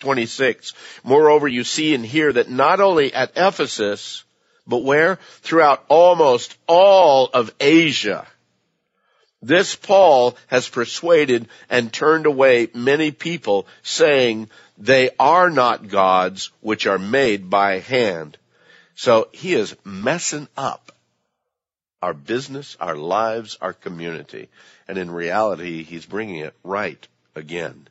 26. 0.00 0.72
Moreover, 1.04 1.48
you 1.48 1.64
see 1.64 1.94
and 1.94 2.04
hear 2.04 2.32
that 2.32 2.50
not 2.50 2.80
only 2.80 3.12
at 3.12 3.32
Ephesus, 3.36 4.24
but 4.66 4.84
where? 4.84 5.16
Throughout 5.42 5.84
almost 5.88 6.56
all 6.66 7.26
of 7.32 7.52
Asia. 7.60 8.26
This 9.46 9.76
Paul 9.76 10.36
has 10.48 10.68
persuaded 10.68 11.48
and 11.70 11.92
turned 11.92 12.26
away 12.26 12.68
many 12.74 13.12
people 13.12 13.68
saying 13.84 14.50
they 14.76 15.10
are 15.20 15.50
not 15.50 15.86
gods 15.86 16.50
which 16.60 16.88
are 16.88 16.98
made 16.98 17.48
by 17.48 17.78
hand. 17.78 18.36
So 18.96 19.28
he 19.32 19.54
is 19.54 19.76
messing 19.84 20.48
up 20.56 20.90
our 22.02 22.12
business, 22.12 22.76
our 22.80 22.96
lives, 22.96 23.56
our 23.60 23.72
community. 23.72 24.48
And 24.88 24.98
in 24.98 25.12
reality, 25.12 25.84
he's 25.84 26.06
bringing 26.06 26.40
it 26.40 26.54
right 26.64 27.06
again. 27.36 27.86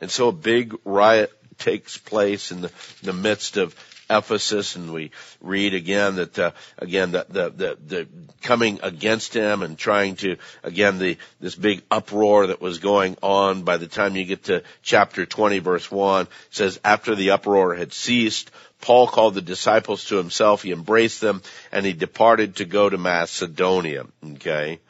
And 0.00 0.10
so 0.10 0.28
a 0.28 0.32
big 0.32 0.74
riot 0.84 1.30
takes 1.58 1.98
place 1.98 2.52
in 2.52 2.62
the, 2.62 2.72
the 3.02 3.12
midst 3.12 3.58
of 3.58 3.74
Ephesus, 4.08 4.76
and 4.76 4.92
we 4.92 5.10
read 5.40 5.74
again 5.74 6.16
that 6.16 6.38
uh, 6.38 6.50
again 6.78 7.12
the, 7.12 7.26
the, 7.28 7.50
the 7.50 7.78
the 7.86 8.08
coming 8.42 8.80
against 8.82 9.34
him 9.34 9.62
and 9.62 9.76
trying 9.76 10.16
to 10.16 10.36
again 10.62 10.98
the 10.98 11.18
this 11.40 11.54
big 11.54 11.82
uproar 11.90 12.48
that 12.48 12.60
was 12.60 12.78
going 12.78 13.16
on. 13.22 13.62
By 13.62 13.76
the 13.76 13.88
time 13.88 14.16
you 14.16 14.24
get 14.24 14.44
to 14.44 14.62
chapter 14.82 15.26
twenty, 15.26 15.58
verse 15.58 15.90
one, 15.90 16.28
says 16.50 16.78
after 16.84 17.14
the 17.14 17.32
uproar 17.32 17.74
had 17.74 17.92
ceased, 17.92 18.50
Paul 18.80 19.08
called 19.08 19.34
the 19.34 19.42
disciples 19.42 20.04
to 20.06 20.16
himself. 20.16 20.62
He 20.62 20.72
embraced 20.72 21.20
them, 21.20 21.42
and 21.72 21.84
he 21.84 21.92
departed 21.92 22.56
to 22.56 22.64
go 22.64 22.88
to 22.88 22.98
Macedonia. 22.98 24.06
Okay, 24.34 24.80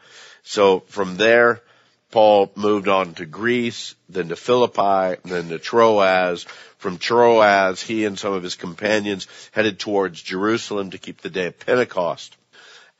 so 0.42 0.80
from 0.80 1.16
there. 1.16 1.62
Paul 2.10 2.52
moved 2.54 2.88
on 2.88 3.14
to 3.14 3.26
Greece, 3.26 3.94
then 4.08 4.28
to 4.28 4.36
Philippi, 4.36 5.20
then 5.24 5.48
to 5.48 5.58
Troas, 5.58 6.44
from 6.78 6.98
Troas, 6.98 7.82
he 7.82 8.04
and 8.04 8.18
some 8.18 8.32
of 8.32 8.42
his 8.42 8.54
companions 8.54 9.26
headed 9.52 9.78
towards 9.78 10.22
Jerusalem 10.22 10.90
to 10.90 10.98
keep 10.98 11.20
the 11.20 11.30
day 11.30 11.46
of 11.46 11.58
Pentecost. 11.58 12.36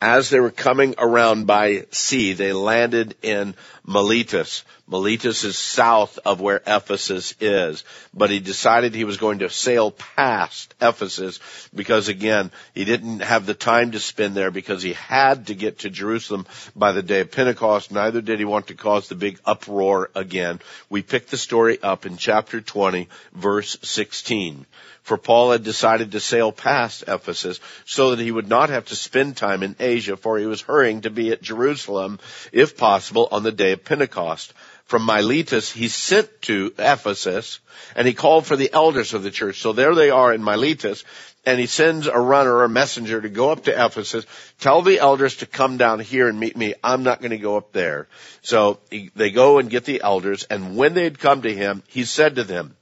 As 0.01 0.29
they 0.29 0.41
were 0.41 0.51
coming 0.51 0.95
around 0.99 1.47
by 1.47 1.87
sea, 1.91 2.35
they 2.35 2.53
landed 2.53 3.15
in 3.23 3.55
Miletus. 3.87 4.65
Miletus 4.89 5.45
is 5.45 5.57
south 5.57 6.19
of 6.25 6.41
where 6.41 6.63
Ephesus 6.67 7.35
is, 7.41 7.85
but 8.15 8.31
he 8.31 8.41
decided 8.41 8.95
he 8.95 9.05
was 9.05 9.17
going 9.17 9.41
to 9.41 9.51
sail 9.51 9.91
past 9.91 10.75
Ephesus 10.81 11.41
because 11.75 12.09
again, 12.09 12.51
he 12.75 12.85
didn't 12.85 13.21
have 13.21 13.47
the 13.47 13.55
time 13.55 13.93
to 13.93 14.01
spend 14.01 14.37
there 14.37 14.51
because 14.51 14.83
he 14.83 14.93
had 14.93 15.49
to 15.49 15.55
get 15.55 15.81
to 15.81 15.91
Jerusalem 15.91 16.47
by 16.75 16.93
the 16.93 17.03
day 17.03 17.21
of 17.21 17.33
Pentecost. 17.33 17.91
Neither 17.91 18.21
did 18.21 18.39
he 18.39 18.45
want 18.45 18.69
to 18.69 18.75
cause 18.75 19.09
the 19.09 19.15
big 19.15 19.41
uproar 19.45 20.11
again. 20.15 20.61
We 20.89 21.03
pick 21.03 21.29
the 21.29 21.37
story 21.37 21.81
up 21.83 22.07
in 22.07 22.17
chapter 22.17 22.61
20, 22.61 23.09
verse 23.33 23.77
16 23.83 24.67
for 25.07 25.17
Paul 25.17 25.53
had 25.53 25.63
decided 25.63 26.11
to 26.13 26.21
sail 26.21 26.51
past 26.51 27.05
Ephesus 27.07 27.61
so 27.85 28.11
that 28.11 28.23
he 28.23 28.33
would 28.33 28.49
not 28.49 28.71
have 28.71 28.87
to 28.87 28.97
spend 28.97 29.37
time 29.37 29.63
in 29.63 29.77
Asia, 29.79 30.17
for 30.17 30.37
he 30.37 30.47
was 30.47 30.61
hurrying 30.61 31.03
to 31.03 31.11
be 31.11 31.31
at 31.31 31.41
Jerusalem, 31.41 32.19
if 32.51 32.77
possible, 32.77 33.29
on 33.31 33.45
the 33.45 33.53
day 33.53 33.76
Pentecost. 33.77 34.53
From 34.85 35.05
Miletus, 35.05 35.73
he 35.73 35.89
sent 35.89 36.43
to 36.43 36.73
Ephesus, 36.79 37.59
and 37.97 38.07
he 38.07 38.15
called 38.15 38.47
for 38.47 38.55
the 38.55 38.73
elders 38.73 39.15
of 39.15 39.25
the 39.25 39.33
church. 39.33 39.61
So 39.61 39.73
there 39.73 39.97
they 39.97 40.11
are 40.11 40.33
in 40.33 40.45
Miletus, 40.45 41.03
and 41.45 41.59
he 41.59 41.67
sends 41.67 42.07
a 42.07 42.19
runner 42.19 42.63
a 42.63 42.69
messenger 42.69 43.21
to 43.21 43.29
go 43.29 43.51
up 43.51 43.65
to 43.65 43.73
Ephesus, 43.73 44.27
tell 44.61 44.83
the 44.83 45.01
elders 45.01 45.39
to 45.39 45.47
come 45.47 45.77
down 45.77 45.99
here 45.99 46.29
and 46.29 46.39
meet 46.39 46.57
me. 46.57 46.75
I'm 46.85 47.03
not 47.03 47.21
going 47.21 47.33
to 47.33 47.39
go 47.39 47.57
up 47.57 47.73
there. 47.73 48.07
So 48.43 48.79
he, 48.91 49.11
they 49.17 49.33
go 49.33 49.59
and 49.59 49.71
get 49.71 49.85
the 49.85 50.03
elders, 50.03 50.45
and 50.45 50.77
when 50.77 50.95
they 50.95 51.05
had 51.05 51.19
come 51.19 51.43
to 51.43 51.53
him, 51.53 51.83
he 51.89 52.05
said 52.05 52.37
to 52.37 52.45
them, 52.45 52.77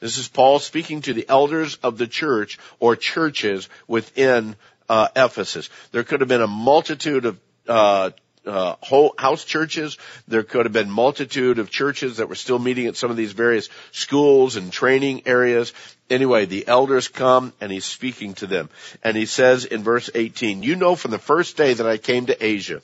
this 0.00 0.16
is 0.16 0.28
Paul 0.28 0.58
speaking 0.58 1.02
to 1.02 1.12
the 1.12 1.28
elders 1.28 1.76
of 1.76 1.98
the 1.98 2.06
church 2.06 2.58
or 2.78 2.96
churches 2.96 3.68
within 3.86 4.56
uh, 4.88 5.08
Ephesus. 5.14 5.68
There 5.92 6.04
could 6.04 6.20
have 6.20 6.28
been 6.28 6.40
a 6.40 6.46
multitude 6.46 7.26
of 7.26 7.38
uh, 7.68 8.10
uh, 8.50 8.76
house 9.16 9.44
churches. 9.44 9.96
There 10.28 10.42
could 10.42 10.66
have 10.66 10.72
been 10.72 10.90
multitude 10.90 11.58
of 11.58 11.70
churches 11.70 12.16
that 12.16 12.28
were 12.28 12.34
still 12.34 12.58
meeting 12.58 12.86
at 12.86 12.96
some 12.96 13.10
of 13.10 13.16
these 13.16 13.32
various 13.32 13.68
schools 13.92 14.56
and 14.56 14.72
training 14.72 15.22
areas. 15.26 15.72
Anyway, 16.08 16.44
the 16.44 16.66
elders 16.66 17.08
come 17.08 17.52
and 17.60 17.70
he's 17.70 17.84
speaking 17.84 18.34
to 18.34 18.46
them. 18.46 18.68
And 19.02 19.16
he 19.16 19.26
says 19.26 19.64
in 19.64 19.82
verse 19.82 20.10
18, 20.14 20.62
you 20.62 20.76
know 20.76 20.96
from 20.96 21.10
the 21.10 21.18
first 21.18 21.56
day 21.56 21.74
that 21.74 21.86
I 21.86 21.96
came 21.96 22.26
to 22.26 22.44
Asia, 22.44 22.82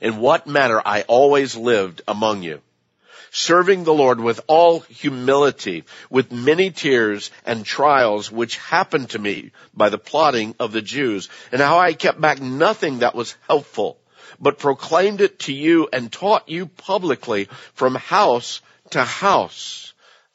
in 0.00 0.18
what 0.18 0.46
manner 0.46 0.82
I 0.84 1.02
always 1.02 1.56
lived 1.56 2.02
among 2.06 2.42
you 2.42 2.60
serving 3.30 3.84
the 3.84 3.94
Lord 3.94 4.20
with 4.20 4.40
all 4.46 4.80
humility, 4.80 5.84
with 6.10 6.32
many 6.32 6.70
tears 6.70 7.30
and 7.46 7.64
trials 7.64 8.30
which 8.30 8.56
happened 8.56 9.10
to 9.10 9.18
me 9.18 9.52
by 9.74 9.88
the 9.88 9.98
plotting 9.98 10.54
of 10.58 10.72
the 10.72 10.82
Jews, 10.82 11.28
and 11.52 11.60
how 11.60 11.78
I 11.78 11.92
kept 11.92 12.20
back 12.20 12.40
nothing 12.40 12.98
that 12.98 13.14
was 13.14 13.36
helpful, 13.48 13.98
but 14.40 14.58
proclaimed 14.58 15.20
it 15.20 15.40
to 15.40 15.52
you 15.52 15.88
and 15.92 16.12
taught 16.12 16.48
you 16.48 16.66
publicly 16.66 17.48
from 17.74 17.94
house 17.94 18.60
to 18.90 19.02
house 19.02 19.90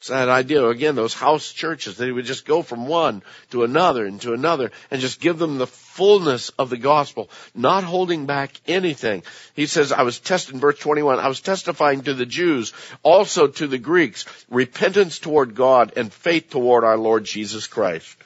it's 0.06 0.10
that 0.12 0.28
idea, 0.28 0.64
again, 0.68 0.94
those 0.94 1.14
house 1.14 1.50
churches, 1.50 1.96
they 1.96 2.12
would 2.12 2.26
just 2.26 2.44
go 2.44 2.62
from 2.62 2.86
one 2.86 3.24
to 3.50 3.64
another 3.64 4.06
and 4.06 4.20
to 4.20 4.34
another 4.34 4.70
and 4.88 5.00
just 5.00 5.20
give 5.20 5.36
them 5.36 5.58
the 5.58 5.66
fullness 5.66 6.50
of 6.50 6.70
the 6.70 6.76
gospel, 6.76 7.28
not 7.56 7.82
holding 7.82 8.24
back 8.24 8.52
anything. 8.68 9.24
He 9.54 9.66
says, 9.66 9.90
I 9.90 10.02
was 10.02 10.20
testing, 10.20 10.60
verse 10.60 10.78
21, 10.78 11.18
I 11.18 11.26
was 11.26 11.40
testifying 11.40 12.02
to 12.02 12.14
the 12.14 12.24
Jews, 12.24 12.72
also 13.02 13.48
to 13.48 13.66
the 13.66 13.78
Greeks, 13.78 14.26
repentance 14.48 15.18
toward 15.18 15.56
God 15.56 15.94
and 15.96 16.12
faith 16.12 16.50
toward 16.50 16.84
our 16.84 16.98
Lord 16.98 17.24
Jesus 17.24 17.66
Christ. 17.66 18.16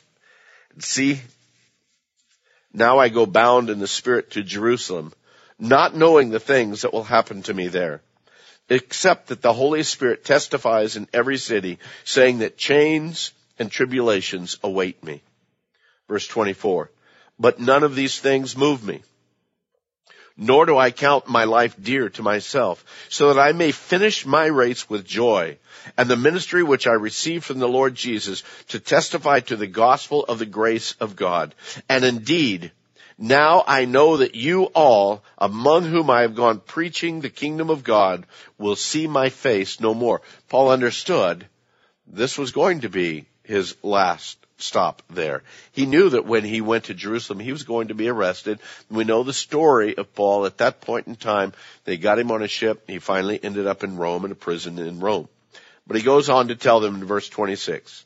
See, 0.80 1.18
now 2.74 2.98
I 2.98 3.08
go 3.08 3.24
bound 3.24 3.70
in 3.70 3.78
the 3.78 3.88
Spirit 3.88 4.32
to 4.32 4.42
Jerusalem, 4.42 5.14
not 5.60 5.94
knowing 5.94 6.30
the 6.30 6.40
things 6.40 6.82
that 6.82 6.92
will 6.92 7.04
happen 7.04 7.42
to 7.42 7.54
me 7.54 7.68
there 7.68 8.00
except 8.70 9.26
that 9.26 9.42
the 9.42 9.52
Holy 9.52 9.82
Spirit 9.82 10.24
testifies 10.24 10.96
in 10.96 11.08
every 11.12 11.36
city, 11.36 11.78
saying 12.04 12.38
that 12.38 12.56
chains 12.56 13.32
and 13.58 13.70
tribulations 13.70 14.56
await 14.62 15.04
me. 15.04 15.22
Verse 16.08 16.26
24. 16.26 16.90
But 17.38 17.60
none 17.60 17.82
of 17.82 17.96
these 17.96 18.18
things 18.18 18.56
move 18.56 18.84
me. 18.84 19.02
Nor 20.36 20.66
do 20.66 20.78
I 20.78 20.92
count 20.92 21.28
my 21.28 21.44
life 21.44 21.74
dear 21.82 22.08
to 22.10 22.22
myself, 22.22 22.84
so 23.10 23.34
that 23.34 23.40
I 23.40 23.52
may 23.52 23.72
finish 23.72 24.24
my 24.24 24.46
race 24.46 24.88
with 24.88 25.04
joy, 25.04 25.58
and 25.98 26.08
the 26.08 26.16
ministry 26.16 26.62
which 26.62 26.86
I 26.86 26.92
received 26.92 27.44
from 27.44 27.58
the 27.58 27.68
Lord 27.68 27.94
Jesus 27.94 28.42
to 28.68 28.78
testify 28.78 29.40
to 29.40 29.56
the 29.56 29.66
gospel 29.66 30.24
of 30.24 30.38
the 30.38 30.46
grace 30.46 30.92
of 31.00 31.16
God. 31.16 31.54
And 31.88 32.04
indeed, 32.04 32.70
now 33.20 33.62
I 33.66 33.84
know 33.84 34.16
that 34.16 34.34
you 34.34 34.64
all, 34.64 35.22
among 35.36 35.84
whom 35.84 36.08
I 36.08 36.22
have 36.22 36.34
gone 36.34 36.58
preaching 36.58 37.20
the 37.20 37.28
kingdom 37.28 37.68
of 37.68 37.84
God, 37.84 38.26
will 38.56 38.76
see 38.76 39.06
my 39.06 39.28
face 39.28 39.78
no 39.78 39.92
more. 39.92 40.22
Paul 40.48 40.70
understood 40.70 41.46
this 42.06 42.38
was 42.38 42.50
going 42.50 42.80
to 42.80 42.88
be 42.88 43.26
his 43.44 43.76
last 43.82 44.38
stop 44.56 45.02
there. 45.10 45.42
He 45.72 45.86
knew 45.86 46.10
that 46.10 46.24
when 46.24 46.44
he 46.44 46.62
went 46.62 46.84
to 46.84 46.94
Jerusalem, 46.94 47.40
he 47.40 47.52
was 47.52 47.64
going 47.64 47.88
to 47.88 47.94
be 47.94 48.08
arrested. 48.08 48.58
We 48.90 49.04
know 49.04 49.22
the 49.22 49.32
story 49.32 49.96
of 49.96 50.14
Paul 50.14 50.46
at 50.46 50.58
that 50.58 50.80
point 50.80 51.06
in 51.06 51.16
time. 51.16 51.52
They 51.84 51.98
got 51.98 52.18
him 52.18 52.30
on 52.30 52.42
a 52.42 52.48
ship. 52.48 52.84
He 52.86 52.98
finally 52.98 53.38
ended 53.42 53.66
up 53.66 53.84
in 53.84 53.96
Rome 53.96 54.24
in 54.24 54.32
a 54.32 54.36
prison 54.36 54.78
in 54.78 55.00
Rome. 55.00 55.28
But 55.86 55.96
he 55.96 56.02
goes 56.02 56.28
on 56.28 56.48
to 56.48 56.56
tell 56.56 56.80
them 56.80 56.96
in 56.96 57.04
verse 57.04 57.28
26. 57.28 58.04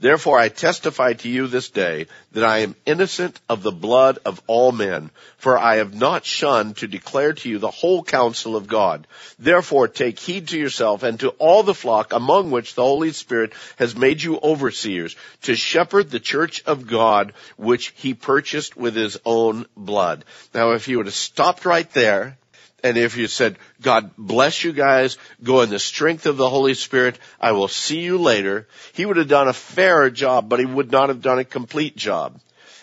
Therefore 0.00 0.38
I 0.38 0.48
testify 0.48 1.12
to 1.12 1.28
you 1.28 1.46
this 1.46 1.68
day 1.68 2.06
that 2.32 2.42
I 2.42 2.58
am 2.58 2.74
innocent 2.86 3.38
of 3.50 3.62
the 3.62 3.70
blood 3.70 4.18
of 4.24 4.40
all 4.46 4.72
men, 4.72 5.10
for 5.36 5.58
I 5.58 5.76
have 5.76 5.94
not 5.94 6.24
shunned 6.24 6.78
to 6.78 6.88
declare 6.88 7.34
to 7.34 7.48
you 7.48 7.58
the 7.58 7.70
whole 7.70 8.02
counsel 8.02 8.56
of 8.56 8.66
God. 8.66 9.06
Therefore 9.38 9.88
take 9.88 10.18
heed 10.18 10.48
to 10.48 10.58
yourself 10.58 11.02
and 11.02 11.20
to 11.20 11.30
all 11.38 11.62
the 11.62 11.74
flock 11.74 12.14
among 12.14 12.50
which 12.50 12.74
the 12.74 12.82
Holy 12.82 13.12
Spirit 13.12 13.52
has 13.76 13.94
made 13.94 14.22
you 14.22 14.40
overseers 14.42 15.16
to 15.42 15.54
shepherd 15.54 16.10
the 16.10 16.20
church 16.20 16.62
of 16.64 16.86
God 16.86 17.34
which 17.58 17.92
he 17.96 18.14
purchased 18.14 18.78
with 18.78 18.94
his 18.94 19.18
own 19.26 19.66
blood. 19.76 20.24
Now 20.54 20.72
if 20.72 20.88
you 20.88 20.96
would 20.96 21.06
have 21.06 21.14
stopped 21.14 21.66
right 21.66 21.90
there, 21.92 22.38
and 22.82 22.96
if 22.96 23.16
you 23.16 23.26
said, 23.26 23.56
God 23.80 24.10
bless 24.16 24.64
you 24.64 24.72
guys, 24.72 25.18
go 25.42 25.62
in 25.62 25.70
the 25.70 25.78
strength 25.78 26.26
of 26.26 26.36
the 26.36 26.48
Holy 26.48 26.74
Spirit, 26.74 27.18
I 27.40 27.52
will 27.52 27.68
see 27.68 28.00
you 28.00 28.18
later, 28.18 28.66
he 28.92 29.06
would 29.06 29.16
have 29.16 29.28
done 29.28 29.48
a 29.48 29.52
fairer 29.52 30.10
job, 30.10 30.48
but 30.48 30.60
he 30.60 30.66
would 30.66 30.90
not 30.90 31.08
have 31.08 31.22
done 31.22 31.38
a 31.38 31.44
complete 31.44 31.96
job. 31.96 32.40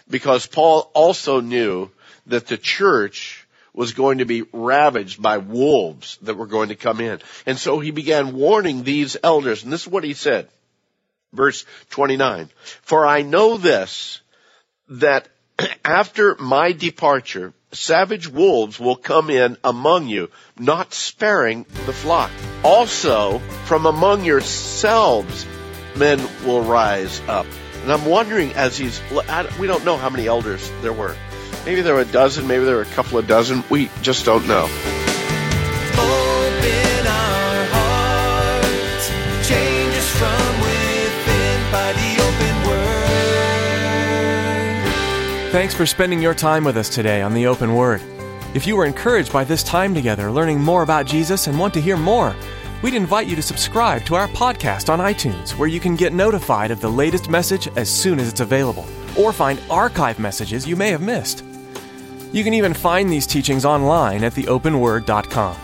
Because 0.10 0.47
Paul 0.47 0.89
also 0.93 1.41
knew 1.41 1.89
that 2.27 2.47
the 2.47 2.57
church 2.57 3.47
was 3.73 3.93
going 3.93 4.17
to 4.19 4.25
be 4.25 4.43
ravaged 4.53 5.21
by 5.21 5.38
wolves 5.38 6.17
that 6.23 6.36
were 6.36 6.47
going 6.47 6.69
to 6.69 6.75
come 6.75 6.99
in. 6.99 7.19
And 7.45 7.57
so 7.57 7.79
he 7.79 7.91
began 7.91 8.33
warning 8.33 8.83
these 8.83 9.17
elders, 9.21 9.63
and 9.63 9.71
this 9.71 9.81
is 9.81 9.88
what 9.88 10.03
he 10.03 10.13
said. 10.13 10.49
Verse 11.33 11.65
29. 11.91 12.49
For 12.81 13.05
I 13.05 13.21
know 13.21 13.57
this, 13.57 14.21
that 14.89 15.27
after 15.86 16.36
my 16.36 16.71
departure, 16.71 17.53
savage 17.71 18.27
wolves 18.27 18.80
will 18.80 18.95
come 18.95 19.30
in 19.30 19.58
among 19.63 20.08
you, 20.08 20.30
not 20.58 20.93
sparing 20.93 21.65
the 21.86 21.93
flock. 21.93 22.32
Also, 22.63 23.39
from 23.65 23.86
among 23.86 24.23
yourselves, 24.25 25.45
men 25.95 26.19
will 26.45 26.62
rise 26.62 27.21
up. 27.27 27.45
And 27.84 27.91
I'm 27.91 28.06
wondering 28.06 28.53
as 28.53 28.77
he's, 28.77 29.01
we 29.60 29.67
don't 29.67 29.86
know 29.86 29.97
how 29.97 30.10
many 30.10 30.27
elders 30.27 30.69
there 30.82 30.93
were. 30.93 31.15
Maybe 31.65 31.82
there 31.82 31.93
were 31.93 32.01
a 32.01 32.06
dozen, 32.06 32.47
maybe 32.47 32.65
there 32.65 32.75
were 32.75 32.82
a 32.82 32.86
couple 32.86 33.17
of 33.17 33.27
dozen. 33.27 33.63
We 33.69 33.89
just 34.01 34.25
don't 34.25 34.47
know. 34.47 34.67
Thanks 45.58 45.74
for 45.74 45.88
spending 45.88 46.22
your 46.22 46.36
time 46.36 46.63
with 46.63 46.78
us 46.78 46.88
today 46.88 47.24
on 47.24 47.34
the 47.34 47.48
Open 47.48 47.74
Word. 47.74 48.04
If 48.54 48.67
you 48.67 48.76
were 48.76 48.86
encouraged 48.86 49.34
by 49.34 49.43
this 49.43 49.63
time 49.63 49.96
together 49.96 50.32
learning 50.32 50.62
more 50.62 50.84
about 50.84 51.08
Jesus 51.08 51.48
and 51.48 51.58
want 51.58 51.74
to 51.74 51.82
hear 51.82 51.98
more, 51.98 52.36
we'd 52.84 52.93
invite 52.93 53.26
you 53.26 53.36
to 53.36 53.41
subscribe 53.41 54.06
to 54.06 54.13
our 54.13 54.28
podcast 54.28 54.88
on 54.88 55.00
iTunes, 55.00 55.58
where 55.58 55.67
you 55.67 55.80
can 55.80 55.96
get 55.96 56.13
notified 56.13 56.70
of 56.70 56.80
the 56.80 56.88
latest 56.88 57.28
message 57.28 57.67
as 57.70 57.89
soon 57.89 58.20
as 58.20 58.30
it's 58.30 58.39
available, 58.39 58.86
or 59.17 59.34
find 59.34 59.60
archive 59.67 60.20
messages 60.20 60.67
you 60.67 60.76
may 60.76 60.91
have 60.91 61.02
missed. 61.02 61.43
You 62.32 62.43
can 62.43 62.54
even 62.54 62.76
find 62.76 63.12
these 63.12 63.26
teachings 63.26 63.65
online 63.65 64.24
at 64.24 64.34
theopenword.com. 64.34 65.58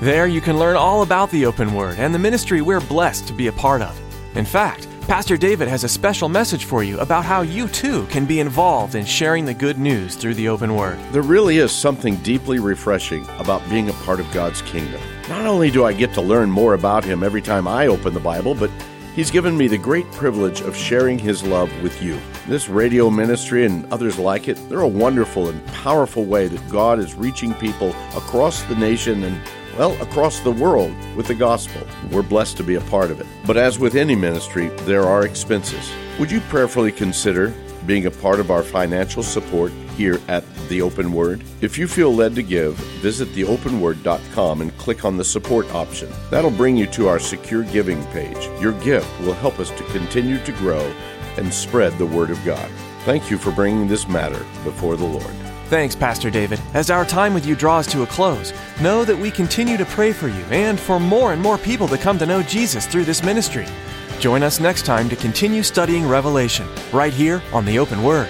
There 0.00 0.28
you 0.28 0.40
can 0.40 0.60
learn 0.60 0.76
all 0.76 1.02
about 1.02 1.28
the 1.32 1.44
Open 1.44 1.74
Word 1.74 1.98
and 1.98 2.14
the 2.14 2.20
ministry 2.20 2.62
we're 2.62 2.80
blessed 2.80 3.26
to 3.26 3.32
be 3.32 3.48
a 3.48 3.52
part 3.52 3.82
of. 3.82 4.00
In 4.36 4.44
fact, 4.44 4.86
Pastor 5.10 5.36
David 5.36 5.66
has 5.66 5.82
a 5.82 5.88
special 5.88 6.28
message 6.28 6.66
for 6.66 6.84
you 6.84 7.00
about 7.00 7.24
how 7.24 7.42
you 7.42 7.66
too 7.66 8.06
can 8.06 8.26
be 8.26 8.38
involved 8.38 8.94
in 8.94 9.04
sharing 9.04 9.44
the 9.44 9.52
good 9.52 9.76
news 9.76 10.14
through 10.14 10.34
the 10.34 10.48
open 10.48 10.76
word. 10.76 11.00
There 11.10 11.20
really 11.20 11.58
is 11.58 11.72
something 11.72 12.14
deeply 12.18 12.60
refreshing 12.60 13.26
about 13.40 13.68
being 13.68 13.88
a 13.88 13.92
part 14.04 14.20
of 14.20 14.32
God's 14.32 14.62
kingdom. 14.62 15.00
Not 15.28 15.46
only 15.46 15.68
do 15.68 15.84
I 15.84 15.94
get 15.94 16.14
to 16.14 16.20
learn 16.20 16.48
more 16.48 16.74
about 16.74 17.02
Him 17.02 17.24
every 17.24 17.42
time 17.42 17.66
I 17.66 17.88
open 17.88 18.14
the 18.14 18.20
Bible, 18.20 18.54
but 18.54 18.70
He's 19.16 19.32
given 19.32 19.56
me 19.56 19.66
the 19.66 19.76
great 19.76 20.08
privilege 20.12 20.60
of 20.60 20.76
sharing 20.76 21.18
His 21.18 21.42
love 21.42 21.72
with 21.82 22.00
you. 22.00 22.16
This 22.46 22.68
radio 22.68 23.10
ministry 23.10 23.66
and 23.66 23.92
others 23.92 24.16
like 24.16 24.46
it, 24.46 24.68
they're 24.68 24.82
a 24.82 24.86
wonderful 24.86 25.48
and 25.48 25.66
powerful 25.66 26.24
way 26.24 26.46
that 26.46 26.70
God 26.70 27.00
is 27.00 27.16
reaching 27.16 27.52
people 27.54 27.90
across 28.14 28.62
the 28.62 28.76
nation 28.76 29.24
and 29.24 29.40
well, 29.80 30.02
across 30.02 30.40
the 30.40 30.50
world 30.50 30.94
with 31.16 31.26
the 31.26 31.34
gospel. 31.34 31.80
We're 32.10 32.20
blessed 32.20 32.58
to 32.58 32.62
be 32.62 32.74
a 32.74 32.82
part 32.82 33.10
of 33.10 33.18
it. 33.18 33.26
But 33.46 33.56
as 33.56 33.78
with 33.78 33.94
any 33.94 34.14
ministry, 34.14 34.68
there 34.84 35.04
are 35.04 35.24
expenses. 35.24 35.90
Would 36.18 36.30
you 36.30 36.40
prayerfully 36.40 36.92
consider 36.92 37.54
being 37.86 38.04
a 38.04 38.10
part 38.10 38.40
of 38.40 38.50
our 38.50 38.62
financial 38.62 39.22
support 39.22 39.72
here 39.96 40.20
at 40.28 40.44
The 40.68 40.82
Open 40.82 41.14
Word? 41.14 41.42
If 41.62 41.78
you 41.78 41.88
feel 41.88 42.14
led 42.14 42.34
to 42.34 42.42
give, 42.42 42.74
visit 43.00 43.28
theopenword.com 43.28 44.60
and 44.60 44.76
click 44.76 45.06
on 45.06 45.16
the 45.16 45.24
support 45.24 45.74
option. 45.74 46.10
That'll 46.30 46.50
bring 46.50 46.76
you 46.76 46.86
to 46.88 47.08
our 47.08 47.18
secure 47.18 47.62
giving 47.62 48.04
page. 48.08 48.50
Your 48.60 48.72
gift 48.82 49.08
will 49.22 49.32
help 49.32 49.58
us 49.58 49.70
to 49.70 49.84
continue 49.84 50.44
to 50.44 50.52
grow 50.52 50.92
and 51.38 51.50
spread 51.54 51.96
the 51.96 52.04
Word 52.04 52.28
of 52.28 52.44
God. 52.44 52.70
Thank 53.06 53.30
you 53.30 53.38
for 53.38 53.50
bringing 53.50 53.88
this 53.88 54.06
matter 54.06 54.44
before 54.62 54.96
the 54.98 55.06
Lord. 55.06 55.49
Thanks, 55.70 55.94
Pastor 55.94 56.30
David. 56.30 56.60
As 56.74 56.90
our 56.90 57.04
time 57.04 57.32
with 57.32 57.46
you 57.46 57.54
draws 57.54 57.86
to 57.92 58.02
a 58.02 58.06
close, 58.06 58.52
know 58.80 59.04
that 59.04 59.16
we 59.16 59.30
continue 59.30 59.76
to 59.76 59.84
pray 59.84 60.12
for 60.12 60.26
you 60.26 60.42
and 60.50 60.80
for 60.80 60.98
more 60.98 61.32
and 61.32 61.40
more 61.40 61.56
people 61.58 61.86
to 61.86 61.96
come 61.96 62.18
to 62.18 62.26
know 62.26 62.42
Jesus 62.42 62.86
through 62.86 63.04
this 63.04 63.22
ministry. 63.22 63.66
Join 64.18 64.42
us 64.42 64.58
next 64.58 64.84
time 64.84 65.08
to 65.08 65.14
continue 65.14 65.62
studying 65.62 66.08
Revelation, 66.08 66.66
right 66.92 67.12
here 67.12 67.40
on 67.52 67.64
the 67.64 67.78
Open 67.78 68.02
Word. 68.02 68.28